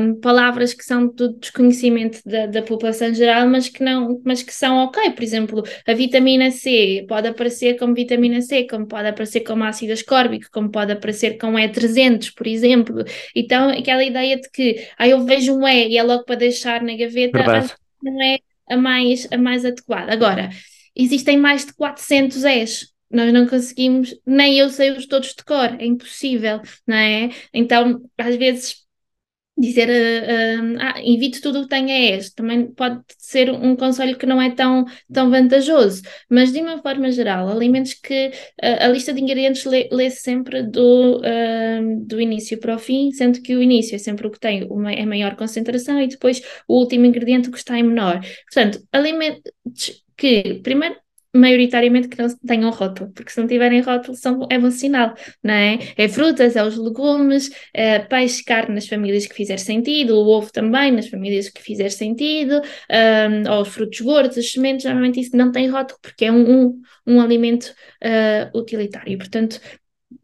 [0.00, 4.52] um, palavras que são do desconhecimento da, da, população geral, mas que não, mas que
[4.52, 5.12] são ok.
[5.12, 9.92] Por exemplo, a vitamina C pode aparecer como vitamina C, como pode aparecer como ácido
[9.92, 13.04] ascórbico, como pode aparecer com E300, por exemplo.
[13.34, 16.82] Então, aquela ideia de que ah, eu vejo um E e é logo para deixar
[16.82, 17.38] na gaveta,
[18.02, 20.12] não é a mais, a mais adequada.
[20.12, 20.50] Agora,
[20.96, 25.76] existem mais de 400 E's nós não conseguimos, nem eu sei os todos de cor,
[25.78, 27.30] é impossível, não é?
[27.52, 28.82] Então, às vezes,
[29.56, 34.16] dizer uh, uh, ah, evite tudo o que tenha este, também pode ser um conselho
[34.16, 38.88] que não é tão, tão vantajoso, mas de uma forma geral, alimentos que uh, a
[38.88, 41.20] lista de ingredientes lê, lê sempre do,
[42.06, 44.92] do início para o fim, sendo que o início é sempre o que tem uma,
[44.92, 48.20] é maior concentração e depois o último ingrediente o que está em menor.
[48.52, 50.96] Portanto, alimentos que, primeiro,
[51.34, 55.54] maioritariamente que não tenham rótulo, porque se não tiverem rótulo são, é bom sinal, não
[55.54, 55.78] é?
[55.96, 60.52] É frutas, é os legumes, é peixe, carne nas famílias que fizer sentido, o ovo
[60.52, 65.36] também nas famílias que fizer sentido, um, ou os frutos gordos, as sementes, normalmente isso
[65.36, 69.60] não tem rótulo porque é um, um, um alimento uh, utilitário, portanto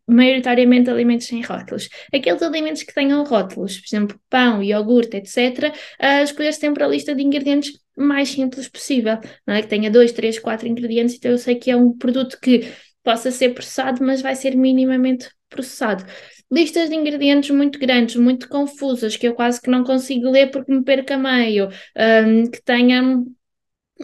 [0.09, 1.89] maioritariamente alimentos sem rótulos.
[2.13, 7.15] Aqueles alimentos que tenham rótulos, por exemplo, pão, iogurte, etc., uh, escolher sempre a lista
[7.15, 9.63] de ingredientes mais simples possível, não é?
[9.63, 13.31] Que tenha dois, três, quatro ingredientes, então eu sei que é um produto que possa
[13.31, 16.05] ser processado, mas vai ser minimamente processado.
[16.51, 20.73] Listas de ingredientes muito grandes, muito confusas, que eu quase que não consigo ler porque
[20.73, 23.27] me perca meio, um, que tenham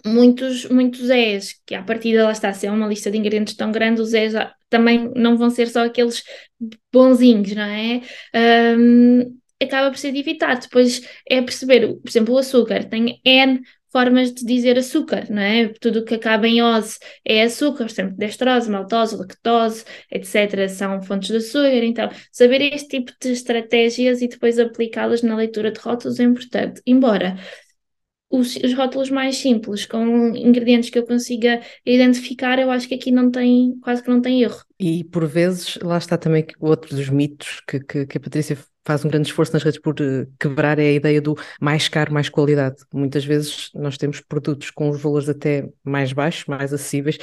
[0.05, 3.71] muitos, muitos E's, que a partir lá está, se é uma lista de ingredientes tão
[3.71, 4.33] grande, os E's
[4.69, 6.23] também não vão ser só aqueles
[6.91, 8.01] bonzinhos, não é?
[8.77, 10.59] Um, acaba por ser de evitar.
[10.59, 15.69] Depois é perceber, por exemplo, o açúcar tem N formas de dizer açúcar, não é?
[15.79, 20.67] Tudo que acaba em ose é açúcar, por exemplo, destrose, maltose, lactose, etc.
[20.67, 21.81] são fontes de açúcar.
[21.81, 26.81] Então, saber este tipo de estratégias e depois aplicá-las na leitura de rótulos é importante.
[26.85, 27.37] Embora
[28.37, 33.11] os, os, rótulos mais simples, com ingredientes que eu consiga identificar, eu acho que aqui
[33.11, 34.61] não tem, quase que não tem erro.
[34.79, 39.03] E por vezes, lá está também outro dos mitos que, que, que a Patrícia faz
[39.03, 42.29] um grande esforço nas redes por eh, quebrar é a ideia do mais caro, mais
[42.29, 42.75] qualidade.
[42.93, 47.17] Muitas vezes nós temos produtos com os valores até mais baixos, mais acessíveis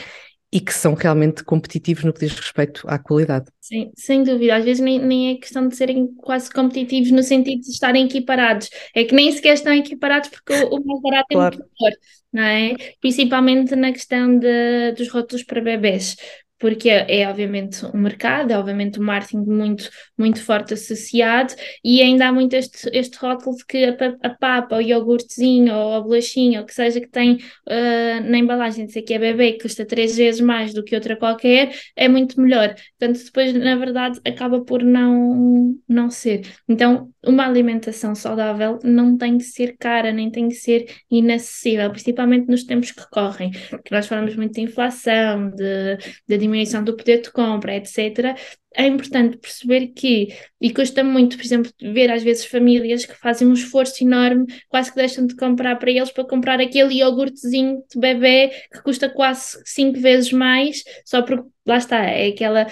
[0.53, 3.47] e que são realmente competitivos no que diz respeito à qualidade.
[3.59, 4.57] Sim, sem dúvida.
[4.57, 8.69] Às vezes nem, nem é questão de serem quase competitivos no sentido de estarem equiparados.
[8.95, 11.57] É que nem sequer estão equiparados porque o, o mais barato é claro.
[11.57, 11.97] muito melhor,
[12.31, 12.75] não é?
[13.01, 16.17] Principalmente na questão de, dos rótulos para bebés
[16.62, 21.53] porque é, é, obviamente um mercado, é obviamente um marketing muito, muito forte associado
[21.85, 25.94] e ainda há muito este, este rótulo de que a, a papa, o iogurtezinho ou
[25.94, 29.62] a bolachinha, ou que seja que tem uh, na embalagem ser que é bebê, que
[29.62, 32.77] custa três vezes mais do que outra qualquer, é muito melhor.
[32.96, 36.42] Portanto, depois, na verdade, acaba por não, não ser.
[36.68, 42.48] Então, uma alimentação saudável não tem que ser cara, nem tem que ser inacessível, principalmente
[42.48, 45.96] nos tempos que correm, que nós falamos muito de inflação, de,
[46.29, 48.37] de diminuição do poder de compra, etc.,
[48.75, 50.29] é importante perceber que,
[50.61, 54.91] e custa muito, por exemplo, ver às vezes famílias que fazem um esforço enorme, quase
[54.91, 59.59] que deixam de comprar para eles para comprar aquele iogurtezinho de bebê que custa quase
[59.65, 62.67] cinco vezes mais, só porque lá está, é aquela,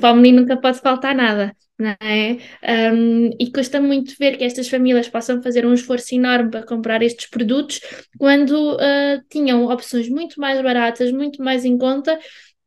[0.00, 1.54] para o menino nunca pode faltar nada.
[1.78, 2.38] Não é?
[2.90, 7.02] Um, e custa muito ver que estas famílias possam fazer um esforço enorme para comprar
[7.02, 7.80] estes produtos
[8.18, 12.18] quando uh, tinham opções muito mais baratas, muito mais em conta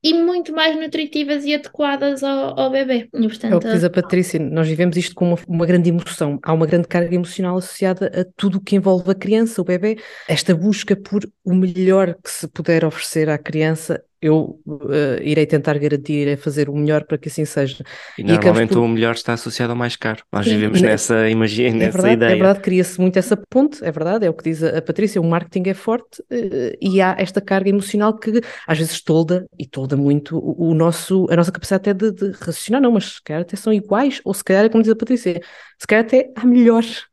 [0.03, 3.09] e muito mais nutritivas e adequadas ao, ao bebê.
[3.13, 5.89] E, portanto, é o que diz a Patrícia, nós vivemos isto com uma, uma, grande
[5.89, 9.65] emoção, há uma grande carga emocional associada a tudo o que envolve a criança, o
[9.65, 9.97] bebê,
[10.27, 15.77] esta busca por o melhor que se puder oferecer à criança eu uh, irei tentar
[15.77, 17.83] garantir, irei fazer o melhor para que assim seja.
[18.17, 18.79] E, e normalmente por...
[18.79, 20.23] o melhor está associado ao mais caro.
[20.31, 20.51] Nós Sim.
[20.51, 22.31] vivemos nessa, imagina, é nessa verdade, é ideia.
[22.31, 25.21] É verdade, cria-se muito essa ponte, é verdade, é o que diz a, a Patrícia,
[25.21, 29.65] o marketing é forte uh, e há esta carga emocional que às vezes tolda, e
[29.65, 33.23] tolda muito, o, o nosso, a nossa capacidade até de, de raciocinar, não, mas se
[33.23, 35.41] calhar até são iguais, ou se calhar, é como diz a Patrícia,
[35.77, 37.08] se calhar até há melhores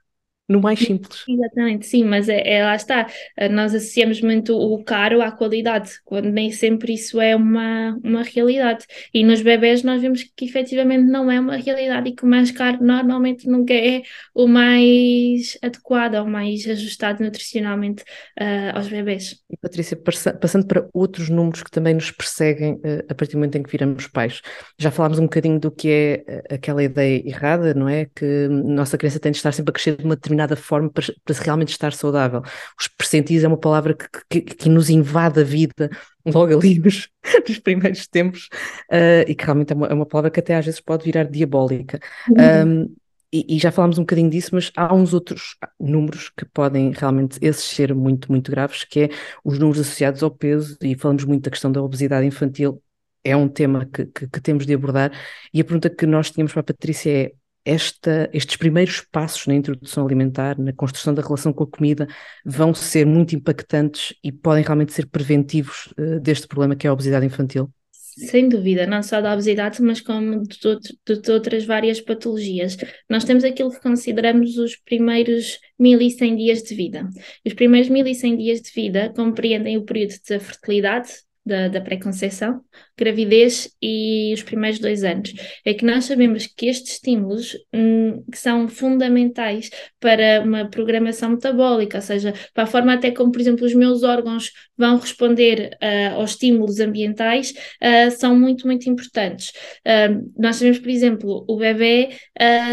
[0.49, 1.25] no mais simples.
[1.29, 3.09] Exatamente, sim, mas é, é, lá está.
[3.37, 8.23] Eh, nós associamos muito o caro à qualidade, quando nem sempre isso é uma, uma
[8.23, 8.87] realidade.
[9.13, 12.51] E nos bebés nós vemos que efetivamente não é uma realidade e que o mais
[12.53, 14.03] caro normalmente nunca é
[14.35, 18.03] o mais adequado ou mais ajustado nutricionalmente
[18.41, 19.43] uh, aos bebés.
[19.51, 23.59] E Patrícia, passando para outros números que também nos perseguem uh, a partir do momento
[23.59, 24.41] em que viramos pais.
[24.79, 28.07] Já falámos um bocadinho do que é aquela ideia errada, não é?
[28.15, 31.05] Que nossa criança tem de estar sempre a crescer de uma determinada determinada forma para,
[31.25, 32.43] para realmente estar saudável.
[32.79, 35.91] Os percentis é uma palavra que, que, que nos invade a vida
[36.25, 37.09] logo ali nos,
[37.49, 38.49] nos primeiros tempos
[38.91, 41.25] uh, e que realmente é uma, é uma, palavra que até às vezes pode virar
[41.25, 41.99] diabólica.
[42.29, 42.83] Uhum.
[42.85, 42.95] Um,
[43.33, 47.39] e, e, já falámos um bocadinho disso, mas há uns outros números que podem realmente
[47.43, 49.09] esses ser muito, muito graves, que é
[49.45, 52.81] os números associados ao peso, e falamos muito da questão da obesidade infantil,
[53.25, 55.11] é um tema que, que, que temos de abordar,
[55.53, 57.33] e a pergunta que nós tínhamos para a Patrícia é,
[57.67, 62.07] esta, estes primeiros passos na introdução alimentar, na construção da relação com a comida,
[62.45, 66.93] vão ser muito impactantes e podem realmente ser preventivos uh, deste problema que é a
[66.93, 67.69] obesidade infantil?
[67.99, 72.75] Sem dúvida, não só da obesidade, mas como de, de, outras várias patologias.
[73.11, 77.11] Nós temos aquilo que consideramos os primeiros 1100 dias de vida.
[77.45, 81.11] Os primeiros 1100 dias de vida compreendem o período da fertilidade,
[81.45, 82.63] da, da pré-conceição,
[82.99, 85.33] gravidez e os primeiros dois anos.
[85.65, 89.71] É que nós sabemos que estes estímulos hum, são fundamentais
[90.01, 94.03] para uma programação metabólica, ou seja, para a forma até como, por exemplo, os meus
[94.03, 99.51] órgãos vão responder uh, aos estímulos ambientais, uh, são muito, muito importantes.
[99.87, 102.11] Uh, nós sabemos, por exemplo, o bebê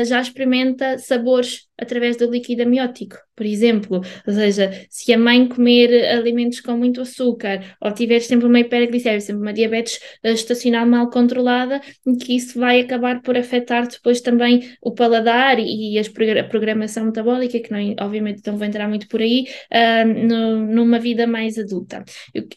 [0.06, 4.02] já experimenta sabores através do líquido amniótico, por exemplo.
[4.28, 9.22] Ou seja, se a mãe comer alimentos com muito açúcar ou tiver sempre uma hiperglicemia,
[9.22, 11.82] sempre uma diabetes estacional mal controlada,
[12.22, 17.72] que isso vai acabar por afetar depois também o paladar e, a programação metabólica, que
[17.72, 22.04] não, obviamente não vou entrar muito por aí, uh, no, numa vida mais adulta.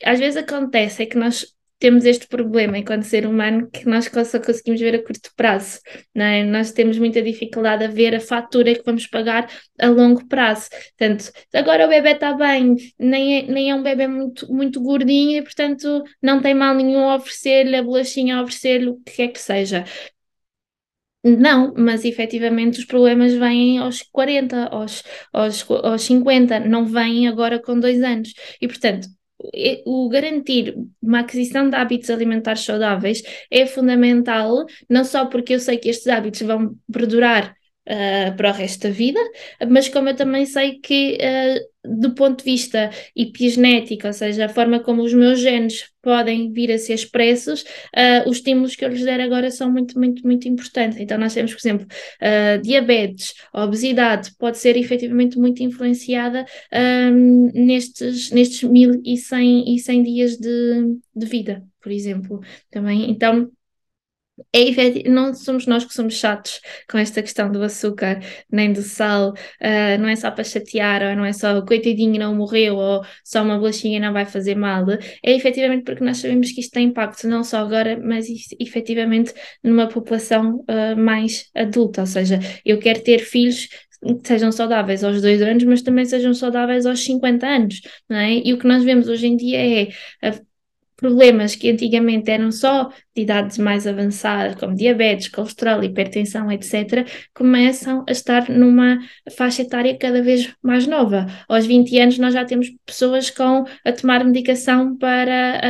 [0.04, 4.40] Às vezes acontece é que nós temos este problema enquanto ser humano que nós só
[4.40, 5.80] conseguimos ver a curto prazo,
[6.14, 6.42] não é?
[6.44, 10.70] Nós temos muita dificuldade a ver a fatura que vamos pagar a longo prazo.
[10.70, 15.38] Portanto, agora o bebê está bem, nem é, nem é um bebê muito, muito gordinho
[15.38, 19.28] e, portanto, não tem mal nenhum a oferecer-lhe a bolachinha, a oferecer-lhe o que quer
[19.28, 19.84] que seja.
[21.24, 25.02] Não, mas efetivamente os problemas vêm aos 40, aos,
[25.32, 28.32] aos, aos 50, não vêm agora com dois anos.
[28.60, 29.08] E, portanto,
[29.84, 35.78] o garantir uma aquisição de hábitos alimentares saudáveis é fundamental, não só porque eu sei
[35.78, 37.54] que estes hábitos vão perdurar
[37.88, 39.20] uh, para o resto da vida,
[39.68, 44.48] mas como eu também sei que uh, do ponto de vista epigenético, ou seja, a
[44.48, 48.88] forma como os meus genes podem vir a ser expressos, uh, os estímulos que eu
[48.88, 50.98] lhes der agora são muito, muito, muito importantes.
[50.98, 56.44] Então, nós temos, por exemplo, uh, diabetes, obesidade, pode ser efetivamente muito influenciada
[57.12, 62.40] um, nestes, nestes 1100 dias de, de vida, por exemplo.
[62.70, 63.50] Também, então,
[64.52, 66.60] é não somos nós que somos chatos
[66.90, 68.20] com esta questão do açúcar
[68.50, 72.34] nem do sal, uh, não é só para chatear, ou não é só coitadinho não
[72.34, 76.60] morreu, ou só uma bolachinha não vai fazer mal, é efetivamente porque nós sabemos que
[76.60, 78.26] isto tem impacto não só agora, mas
[78.60, 79.32] efetivamente
[79.62, 83.68] numa população uh, mais adulta, ou seja, eu quero ter filhos
[84.02, 88.34] que sejam saudáveis aos dois anos, mas também sejam saudáveis aos 50 anos, não é?
[88.44, 89.88] E o que nós vemos hoje em dia é
[90.96, 98.04] problemas que antigamente eram só de idades mais avançadas, como diabetes, colesterol, hipertensão, etc., começam
[98.08, 98.98] a estar numa
[99.36, 101.26] faixa etária cada vez mais nova.
[101.48, 105.60] Aos 20 anos nós já temos pessoas com a tomar medicação para,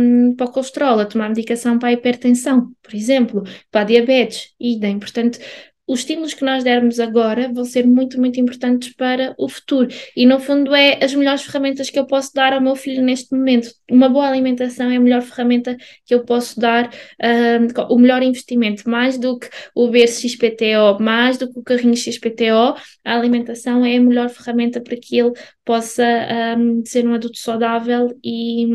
[0.00, 4.54] um, para o colesterol, a tomar medicação para a hipertensão, por exemplo, para a diabetes,
[4.60, 4.98] idem.
[4.98, 5.38] Portanto,
[5.86, 9.88] os estímulos que nós dermos agora vão ser muito, muito importantes para o futuro.
[10.16, 13.34] E no fundo é as melhores ferramentas que eu posso dar ao meu filho neste
[13.34, 13.70] momento.
[13.90, 16.90] Uma boa alimentação é a melhor ferramenta que eu posso dar,
[17.22, 21.96] um, o melhor investimento, mais do que o berço XPTO, mais do que o carrinho
[21.96, 22.74] XPTO,
[23.04, 25.32] a alimentação é a melhor ferramenta para que ele
[25.64, 26.04] possa
[26.58, 28.66] um, ser um adulto saudável e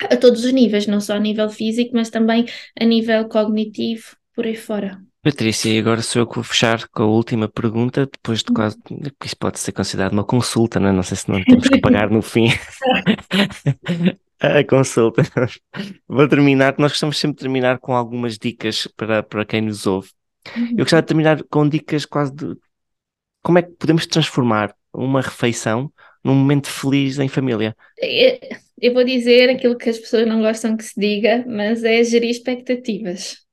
[0.00, 2.46] a todos os níveis, não só a nível físico, mas também
[2.78, 5.00] a nível cognitivo, por aí fora.
[5.24, 8.76] Patrícia, e agora sou eu que vou fechar com a última pergunta, depois de quase.
[9.24, 10.92] Isto pode ser considerado uma consulta, não é?
[10.92, 12.48] Não sei se não temos que pagar no fim.
[14.38, 15.22] a consulta.
[16.06, 20.10] Vou terminar, nós gostamos sempre de terminar com algumas dicas para, para quem nos ouve.
[20.72, 22.54] Eu gostava de terminar com dicas quase de
[23.42, 25.90] como é que podemos transformar uma refeição
[26.22, 27.74] num momento feliz em família.
[28.78, 32.28] Eu vou dizer aquilo que as pessoas não gostam que se diga, mas é gerir
[32.28, 33.43] expectativas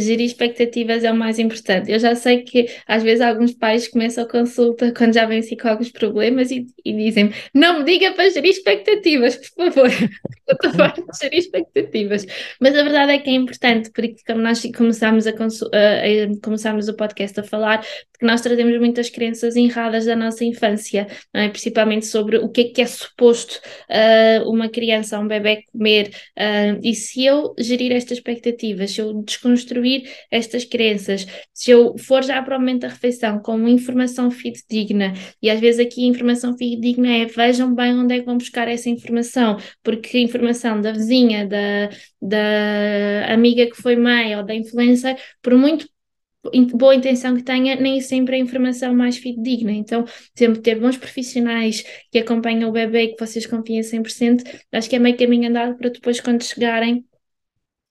[0.00, 1.90] gerir expectativas é o mais importante.
[1.90, 5.56] Eu já sei que às vezes alguns pais começam a consulta quando já vêm assim
[5.56, 9.90] com alguns problemas e, e dizem não me diga para gerir expectativas, por favor.
[10.48, 12.24] Eu estou farto de gerir expectativas.
[12.60, 16.94] Mas a verdade é que é importante, porque como nós começámos, a, a, começámos o
[16.94, 21.48] podcast a falar, porque nós trazemos muitas crenças erradas da nossa infância, é?
[21.48, 26.10] principalmente sobre o que é que é suposto uh, uma criança, um bebê comer.
[26.38, 31.26] Uh, e se eu gerir estas expectativas, se eu desconstruir construir estas crenças.
[31.52, 35.12] Se eu for já para o momento da refeição com informação fidedigna,
[35.42, 38.68] e às vezes aqui a informação fidedigna é vejam bem onde é que vão buscar
[38.68, 45.16] essa informação, porque informação da vizinha, da, da amiga que foi mãe ou da influencer,
[45.42, 45.86] por muito
[46.74, 49.72] boa intenção que tenha, nem sempre é a informação mais fidedigna.
[49.72, 54.88] Então, sempre ter bons profissionais que acompanham o bebê e que vocês confiem 100%, acho
[54.88, 57.04] que é meio caminho andado para depois, quando chegarem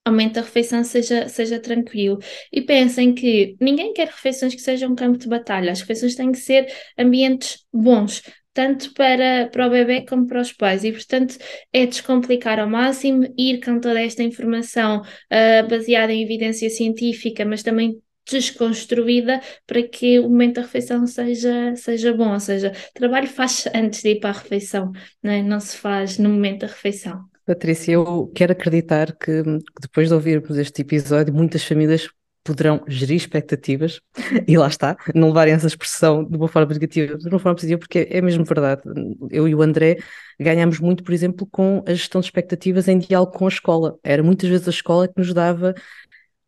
[0.06, 2.18] aumento da refeição seja, seja tranquilo.
[2.52, 6.30] E pensem que ninguém quer refeições que sejam um campo de batalha, as refeições têm
[6.32, 8.22] que ser ambientes bons,
[8.54, 10.84] tanto para, para o bebê como para os pais.
[10.84, 11.36] E, portanto,
[11.72, 17.62] é descomplicar ao máximo, ir com toda esta informação uh, baseada em evidência científica, mas
[17.62, 22.32] também desconstruída para que o momento da refeição seja, seja bom.
[22.32, 24.92] Ou seja, trabalho faz antes de ir para a refeição,
[25.22, 25.42] não, é?
[25.42, 27.35] não se faz no momento da refeição.
[27.46, 29.42] Patrícia, eu quero acreditar que
[29.80, 32.08] depois de ouvirmos este episódio, muitas famílias
[32.42, 34.00] poderão gerir expectativas
[34.48, 37.78] e lá está, não levarem essa expressão de uma forma negativa, de uma forma positiva,
[37.78, 38.82] porque é mesmo verdade.
[39.30, 39.98] Eu e o André
[40.40, 43.96] ganhamos muito, por exemplo, com a gestão de expectativas em diálogo com a escola.
[44.02, 45.72] Era muitas vezes a escola que nos dava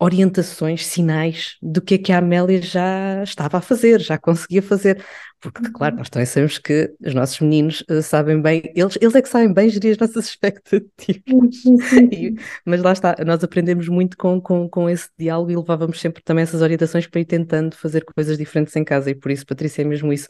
[0.01, 5.05] orientações, sinais do que é que a Amélia já estava a fazer, já conseguia fazer.
[5.41, 5.99] Porque, claro, uhum.
[5.99, 9.53] nós também sabemos que os nossos meninos uh, sabem bem, eles, eles é que sabem
[9.53, 11.65] bem gerir as nossas expectativas.
[12.13, 12.35] e,
[12.65, 16.43] mas lá está, nós aprendemos muito com, com, com esse diálogo e levávamos sempre também
[16.43, 19.11] essas orientações para ir tentando fazer coisas diferentes em casa.
[19.11, 20.29] E por isso, Patrícia, é mesmo isso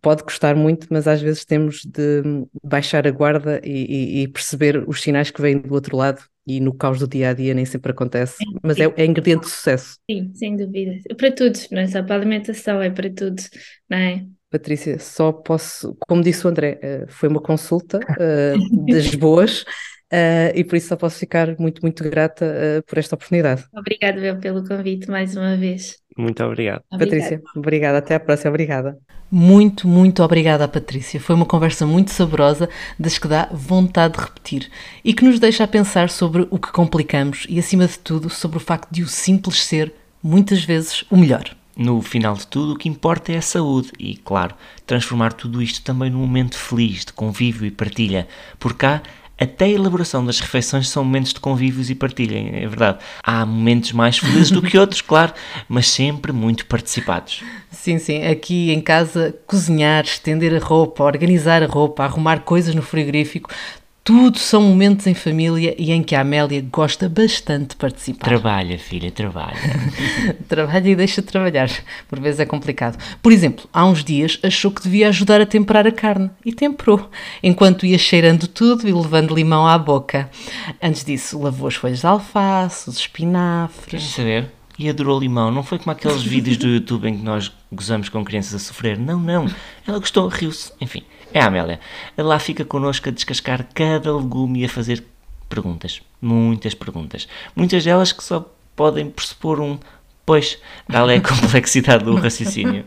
[0.00, 2.22] pode custar muito, mas às vezes temos de
[2.62, 6.60] baixar a guarda e, e, e, perceber os sinais que vêm do outro lado e
[6.60, 9.98] no caos do dia a dia nem sempre acontece, mas é, é ingrediente de sucesso.
[10.10, 10.98] Sim, sem dúvida.
[11.16, 13.42] Para tudo, não é só para a alimentação, é para tudo,
[13.88, 14.24] não é?
[14.50, 20.54] Patrícia, só posso, como disse o André, eh, foi uma consulta uh, das boas uh,
[20.54, 23.64] e por isso só posso ficar muito, muito grata uh, por esta oportunidade.
[23.72, 25.98] Obrigada pelo convite mais uma vez.
[26.16, 26.82] Muito obrigado.
[26.90, 27.98] Patrícia, obrigada.
[27.98, 28.50] Até à próxima.
[28.50, 28.98] Obrigada.
[29.30, 31.18] Muito, muito obrigada, Patrícia.
[31.18, 34.70] Foi uma conversa muito saborosa, das que dá vontade de repetir
[35.04, 38.58] e que nos deixa a pensar sobre o que complicamos e, acima de tudo, sobre
[38.58, 39.92] o facto de o simples ser,
[40.22, 41.50] muitas vezes, o melhor.
[41.76, 44.54] No final de tudo, o que importa é a saúde e, claro,
[44.86, 48.28] transformar tudo isto também num momento feliz de convívio e partilha.
[48.60, 49.02] Por cá,
[49.38, 52.98] até a elaboração das refeições são momentos de convívios e partilha, é verdade.
[53.22, 55.32] Há momentos mais felizes do que outros, claro,
[55.68, 57.42] mas sempre muito participados.
[57.70, 58.24] Sim, sim.
[58.24, 63.50] Aqui em casa, cozinhar, estender a roupa, organizar a roupa, arrumar coisas no frigorífico,
[64.04, 68.26] tudo são momentos em família e em que a Amélia gosta bastante de participar.
[68.26, 69.56] Trabalha, filha, trabalha.
[70.46, 71.70] trabalha e deixa de trabalhar.
[72.06, 73.02] Por vezes é complicado.
[73.22, 77.10] Por exemplo, há uns dias achou que devia ajudar a temperar a carne e temperou,
[77.42, 80.28] enquanto ia cheirando tudo e levando limão à boca.
[80.82, 83.86] Antes disso, lavou as folhas de alface, os espinafres.
[83.86, 84.50] Queres saber?
[84.78, 85.50] E adorou limão.
[85.50, 88.98] Não foi como aqueles vídeos do YouTube em que nós gozamos com crianças a sofrer.
[88.98, 89.46] Não, não.
[89.86, 90.72] Ela gostou, riu-se.
[90.78, 91.04] Enfim,
[91.34, 91.78] é a Amélia.
[92.16, 95.04] Lá fica connosco a descascar cada legume e a fazer
[95.48, 97.28] Perguntas, muitas perguntas.
[97.54, 99.78] Muitas delas que só podem pressupor um
[100.26, 100.58] Pois,
[100.90, 102.82] tal é a complexidade do raciocínio.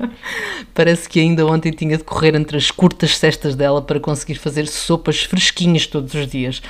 [0.74, 4.68] Parece que ainda ontem tinha de correr entre as curtas cestas dela para conseguir fazer
[4.68, 6.64] sopas fresquinhas todos os dias.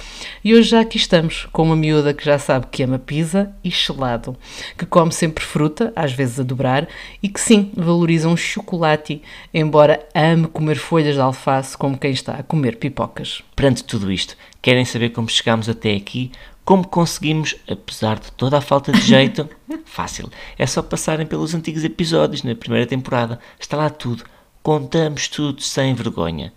[0.43, 3.69] E hoje já aqui estamos, com uma miúda que já sabe que ama pizza e
[3.69, 4.35] gelado,
[4.77, 6.87] que come sempre fruta, às vezes a dobrar,
[7.23, 9.21] e que sim, valoriza um chocolate,
[9.53, 13.41] embora ame comer folhas de alface como quem está a comer pipocas.
[13.55, 16.31] Perante tudo isto, querem saber como chegámos até aqui?
[16.67, 19.49] Como conseguimos, apesar de toda a falta de jeito?
[19.85, 20.29] Fácil.
[20.59, 23.39] É só passarem pelos antigos episódios na primeira temporada.
[23.57, 24.25] Está lá tudo.
[24.61, 26.51] Contamos tudo sem vergonha.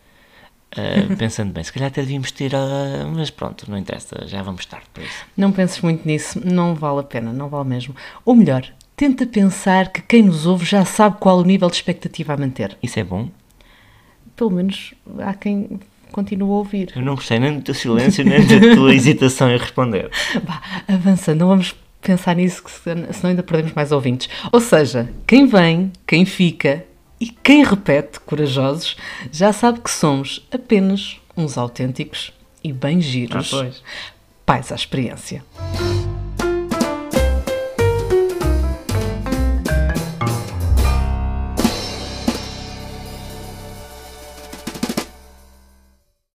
[0.72, 2.52] Uh, pensando bem, se calhar até devíamos ter.
[2.52, 5.24] Uh, mas pronto, não interessa, já vamos estar por isso.
[5.36, 7.94] Não penses muito nisso, não vale a pena, não vale mesmo.
[8.24, 12.34] Ou melhor, tenta pensar que quem nos ouve já sabe qual o nível de expectativa
[12.34, 12.76] a manter.
[12.82, 13.28] Isso é bom?
[14.34, 15.78] Pelo menos há quem
[16.10, 16.92] continuo a ouvir.
[16.94, 20.10] Eu não gostei nem do teu silêncio, nem da tua hesitação em responder.
[20.42, 24.28] Bah, avançando, não vamos pensar nisso, que senão ainda perdemos mais ouvintes.
[24.52, 26.84] Ou seja, quem vem, quem fica
[27.20, 28.96] e quem repete, corajosos,
[29.30, 32.32] já sabe que somos apenas uns autênticos
[32.64, 33.52] e bem giros.
[33.52, 33.82] Ah, pois.
[34.46, 35.44] Pais à experiência.